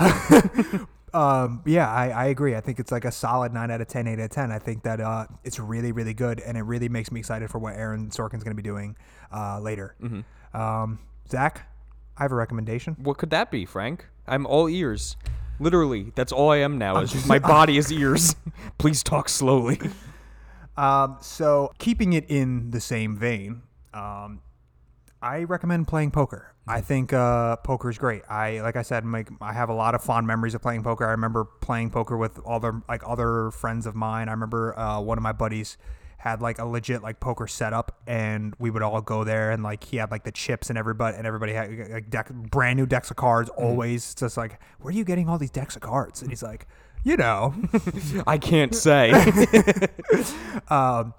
um, 1.13 1.63
yeah, 1.67 1.91
I, 1.91 2.11
I 2.11 2.25
agree. 2.27 2.55
I 2.55 2.61
think 2.61 2.79
it's 2.79 2.93
like 2.93 3.05
a 3.05 3.11
solid 3.11 3.53
9 3.53 3.69
out 3.69 3.81
of 3.81 3.89
10, 3.89 4.07
8 4.07 4.13
out 4.13 4.21
of 4.21 4.31
10. 4.31 4.53
I 4.53 4.61
think 4.61 4.85
that 4.85 5.01
uh, 5.01 5.27
it's 5.43 5.59
really, 5.59 5.91
really 5.91 6.15
good, 6.15 6.39
and 6.39 6.57
it 6.57 6.63
really 6.63 6.89
makes 6.89 7.11
me 7.11 7.19
excited 7.19 7.51
for 7.51 7.59
what 7.59 7.75
Aaron 7.75 8.11
Sorkin's 8.11 8.45
going 8.45 8.57
to 8.57 8.63
be 8.63 8.63
doing 8.63 8.95
uh, 9.33 9.59
later. 9.59 9.97
Mm-hmm. 10.01 10.57
Um, 10.57 11.01
Zach, 11.29 11.67
I 12.17 12.23
have 12.23 12.31
a 12.31 12.37
recommendation. 12.37 12.95
What 13.01 13.19
could 13.19 13.31
that 13.31 13.51
be, 13.51 13.67
Frank? 13.67 14.07
I'm 14.29 14.47
all 14.47 14.69
ears. 14.69 15.17
Literally, 15.59 16.13
that's 16.15 16.31
all 16.31 16.53
I 16.53 16.59
am 16.59 16.79
now. 16.79 17.01
Is 17.01 17.11
just 17.11 17.27
my 17.27 17.39
body 17.41 17.77
is 17.77 17.91
ears. 17.91 18.37
Please 18.79 19.03
talk 19.03 19.29
slowly. 19.29 19.81
Um, 20.77 21.17
so, 21.21 21.73
keeping 21.79 22.13
it 22.13 22.25
in 22.31 22.71
the 22.71 22.81
same 22.81 23.17
vein, 23.17 23.63
um, 23.93 24.43
I 25.21 25.43
recommend 25.43 25.89
playing 25.89 26.13
poker. 26.13 26.54
I 26.67 26.81
think 26.81 27.13
uh, 27.13 27.57
poker 27.57 27.91
is 27.91 27.99
great. 27.99 28.23
I 28.29 28.61
like 28.61 28.77
I 28.77 28.83
said, 28.83 29.05
make, 29.05 29.29
I 29.41 29.53
have 29.53 29.69
a 29.69 29.75
lot 29.75 29.95
of 29.95 30.03
fond 30.03 30.27
memories 30.27 30.55
of 30.55 30.63
playing 30.63 30.83
poker. 30.83 31.07
I 31.07 31.11
remember 31.11 31.45
playing 31.45 31.91
poker 31.91 32.17
with 32.17 32.41
other 32.47 32.83
like 32.89 33.03
other 33.07 33.51
friends 33.51 33.87
of 33.87 33.95
mine. 33.95 34.29
I 34.29 34.33
remember 34.33 34.79
uh, 34.79 35.01
one 35.01 35.19
of 35.19 35.23
my 35.23 35.33
buddies 35.33 35.77
had 36.17 36.41
like 36.41 36.59
a 36.59 36.65
legit 36.65 37.03
like 37.03 37.21
poker 37.21 37.47
setup, 37.47 38.01
and 38.07 38.55
we 38.59 38.71
would 38.71 38.81
all 38.81 39.03
go 39.03 39.25
there, 39.25 39.51
and 39.51 39.63
like 39.63 39.85
he 39.85 39.99
had 39.99 40.11
like 40.11 40.25
the 40.25 40.33
chips 40.33 40.71
and 40.71 40.79
everybody, 40.79 41.19
and 41.19 41.27
everybody 41.27 41.53
had 41.53 41.91
like 41.91 42.09
deck, 42.09 42.33
brand 42.33 42.79
new 42.79 42.87
decks 42.87 43.11
of 43.11 43.17
cards. 43.17 43.51
Always 43.51 44.05
It's 44.05 44.15
just 44.15 44.39
like, 44.39 44.59
where 44.81 44.89
are 44.89 44.97
you 44.97 45.05
getting 45.05 45.29
all 45.29 45.37
these 45.37 45.51
decks 45.51 45.77
of 45.77 45.83
cards? 45.83 46.23
And 46.23 46.31
he's 46.31 46.43
like, 46.43 46.67
you 47.03 47.19
know. 47.19 47.55
I 48.27 48.39
can't 48.39 48.75
say. 48.75 49.13
um, 50.69 51.13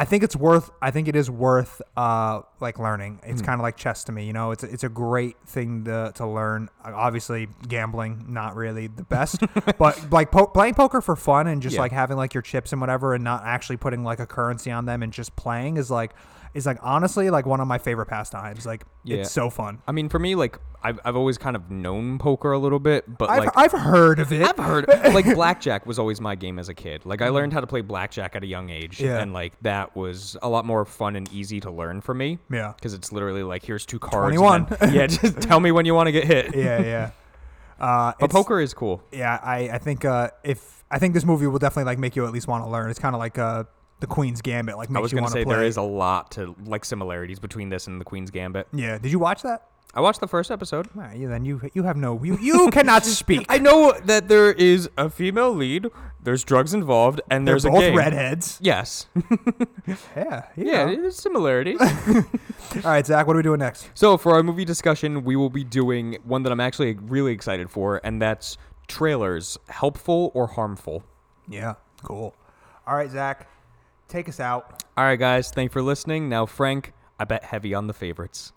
I 0.00 0.04
think 0.04 0.22
it's 0.22 0.36
worth. 0.36 0.70
I 0.80 0.92
think 0.92 1.08
it 1.08 1.16
is 1.16 1.28
worth 1.28 1.82
uh, 1.96 2.42
like 2.60 2.78
learning. 2.78 3.18
It's 3.24 3.42
kind 3.42 3.60
of 3.60 3.64
like 3.64 3.76
chess 3.76 4.04
to 4.04 4.12
me. 4.12 4.26
You 4.26 4.32
know, 4.32 4.52
it's 4.52 4.62
a, 4.62 4.72
it's 4.72 4.84
a 4.84 4.88
great 4.88 5.36
thing 5.44 5.84
to 5.84 6.12
to 6.14 6.26
learn. 6.26 6.68
Obviously, 6.84 7.48
gambling 7.66 8.26
not 8.28 8.54
really 8.54 8.86
the 8.86 9.02
best, 9.02 9.42
but 9.78 10.12
like 10.12 10.30
po- 10.30 10.46
playing 10.46 10.74
poker 10.74 11.00
for 11.00 11.16
fun 11.16 11.48
and 11.48 11.60
just 11.60 11.74
Yeah. 11.74 11.80
like 11.80 11.92
having 11.92 12.16
like 12.16 12.32
your 12.32 12.42
chips 12.42 12.70
and 12.72 12.80
whatever, 12.80 13.12
and 13.12 13.24
not 13.24 13.42
actually 13.44 13.76
putting 13.76 14.04
like 14.04 14.20
a 14.20 14.26
currency 14.26 14.70
on 14.70 14.84
them 14.84 15.02
and 15.02 15.12
just 15.12 15.34
playing 15.34 15.76
is 15.78 15.90
like 15.90 16.12
is 16.54 16.64
like 16.64 16.78
honestly 16.80 17.28
like 17.28 17.44
one 17.44 17.60
of 17.60 17.66
my 17.66 17.78
favorite 17.78 18.06
pastimes. 18.06 18.64
Like 18.64 18.84
Yeah. 19.02 19.18
it's 19.18 19.32
so 19.32 19.50
fun. 19.50 19.82
I 19.88 19.90
mean, 19.92 20.08
for 20.08 20.20
me, 20.20 20.36
like 20.36 20.58
I've, 20.82 21.00
I've 21.04 21.16
always 21.16 21.38
kind 21.38 21.56
of 21.56 21.70
known 21.70 22.18
poker 22.18 22.52
a 22.52 22.58
little 22.58 22.78
bit, 22.78 23.18
but 23.18 23.28
I've, 23.30 23.44
like 23.44 23.56
I've 23.56 23.72
heard 23.72 24.20
of 24.20 24.32
it. 24.32 24.42
I've 24.42 24.56
heard 24.64 24.86
like 25.12 25.24
blackjack 25.34 25.86
was 25.86 25.98
always 25.98 26.20
my 26.20 26.34
game 26.36 26.58
as 26.58 26.68
a 26.68 26.74
kid. 26.74 27.04
Like 27.04 27.20
I 27.20 27.30
learned 27.30 27.52
how 27.52 27.60
to 27.60 27.66
play 27.66 27.80
blackjack 27.80 28.36
at 28.36 28.44
a 28.44 28.46
young 28.46 28.70
age. 28.70 29.00
Yeah. 29.00 29.18
and 29.20 29.32
like 29.32 29.54
that 29.62 29.96
was 29.96 30.36
a 30.42 30.48
lot 30.48 30.64
more 30.64 30.84
fun 30.84 31.16
and 31.16 31.30
easy 31.32 31.58
to 31.60 31.70
learn 31.70 32.00
for 32.00 32.14
me. 32.14 32.38
Yeah. 32.50 32.72
because 32.76 32.94
it's 32.94 33.10
literally 33.12 33.42
like 33.42 33.64
here's 33.64 33.84
two 33.84 33.98
cards. 33.98 34.36
and 34.36 34.38
21. 34.38 34.66
then- 34.80 34.94
yeah, 34.94 35.06
just 35.08 35.40
tell 35.40 35.58
me 35.60 35.72
when 35.72 35.84
you 35.84 35.94
want 35.94 36.06
to 36.06 36.12
get 36.12 36.24
hit. 36.24 36.54
yeah, 36.56 36.80
yeah. 36.82 37.10
Uh, 37.80 38.12
But 38.18 38.24
it's- 38.24 38.32
poker 38.32 38.60
is 38.60 38.74
cool. 38.74 39.02
yeah, 39.12 39.38
I, 39.40 39.68
I 39.74 39.78
think 39.78 40.04
uh, 40.04 40.30
if 40.42 40.82
I 40.90 40.98
think 40.98 41.14
this 41.14 41.24
movie 41.24 41.46
will 41.46 41.60
definitely 41.60 41.84
like 41.84 41.98
make 41.98 42.16
you 42.16 42.24
at 42.26 42.32
least 42.32 42.48
want 42.48 42.64
to 42.64 42.68
learn. 42.70 42.90
It's 42.90 42.98
kind 42.98 43.14
of 43.14 43.20
like 43.20 43.38
uh, 43.38 43.64
the 44.00 44.08
Queen's 44.08 44.42
Gambit. 44.42 44.76
Like 44.76 44.90
makes 44.90 44.98
I 44.98 45.00
was 45.00 45.12
you 45.12 45.16
gonna 45.16 45.24
want 45.26 45.32
say 45.34 45.44
play. 45.44 45.54
there 45.54 45.64
is 45.64 45.76
a 45.76 45.82
lot 45.82 46.32
to 46.32 46.56
like 46.66 46.84
similarities 46.84 47.38
between 47.38 47.68
this 47.68 47.86
and 47.86 48.00
the 48.00 48.04
Queen's 48.04 48.32
Gambit. 48.32 48.66
yeah. 48.72 48.98
Did 48.98 49.12
you 49.12 49.20
watch 49.20 49.42
that? 49.42 49.66
I 49.98 50.00
watched 50.00 50.20
the 50.20 50.28
first 50.28 50.52
episode. 50.52 50.86
You 51.12 51.26
then 51.26 51.44
you 51.44 51.60
you 51.74 51.82
have 51.82 51.96
no 51.96 52.22
you 52.22 52.38
you 52.38 52.70
cannot 52.70 53.04
speak. 53.20 53.46
I 53.48 53.58
know 53.58 53.92
that 54.04 54.28
there 54.28 54.52
is 54.52 54.88
a 54.96 55.10
female 55.10 55.52
lead. 55.52 55.88
There's 56.22 56.44
drugs 56.44 56.72
involved, 56.72 57.20
and 57.28 57.44
They're 57.48 57.54
there's 57.54 57.64
both 57.64 57.82
a 57.82 57.88
game. 57.88 57.96
redheads. 57.96 58.58
Yes. 58.62 59.06
Yeah, 59.88 59.96
yeah, 60.14 60.44
yeah. 60.56 60.84
there's 60.84 61.16
similarities. 61.16 61.80
All 62.84 62.90
right, 62.92 63.04
Zach. 63.04 63.26
What 63.26 63.34
are 63.34 63.38
we 63.38 63.42
doing 63.42 63.58
next? 63.58 63.88
So 63.94 64.16
for 64.16 64.34
our 64.34 64.42
movie 64.44 64.64
discussion, 64.64 65.24
we 65.24 65.34
will 65.34 65.48
be 65.50 65.64
doing 65.64 66.18
one 66.24 66.42
that 66.44 66.52
I'm 66.52 66.60
actually 66.60 66.94
really 66.94 67.32
excited 67.32 67.68
for, 67.70 68.00
and 68.04 68.20
that's 68.22 68.56
trailers, 68.86 69.58
helpful 69.68 70.30
or 70.34 70.46
harmful. 70.48 71.02
Yeah, 71.48 71.74
cool. 72.04 72.36
All 72.86 72.94
right, 72.96 73.10
Zach. 73.10 73.48
Take 74.08 74.28
us 74.28 74.38
out. 74.38 74.84
All 74.96 75.04
right, 75.04 75.16
guys, 75.18 75.50
thank 75.50 75.70
you 75.70 75.72
for 75.72 75.82
listening. 75.82 76.28
Now, 76.28 76.46
Frank, 76.46 76.92
I 77.18 77.24
bet 77.24 77.44
heavy 77.44 77.72
on 77.74 77.86
the 77.88 77.94
favorites. 77.94 78.52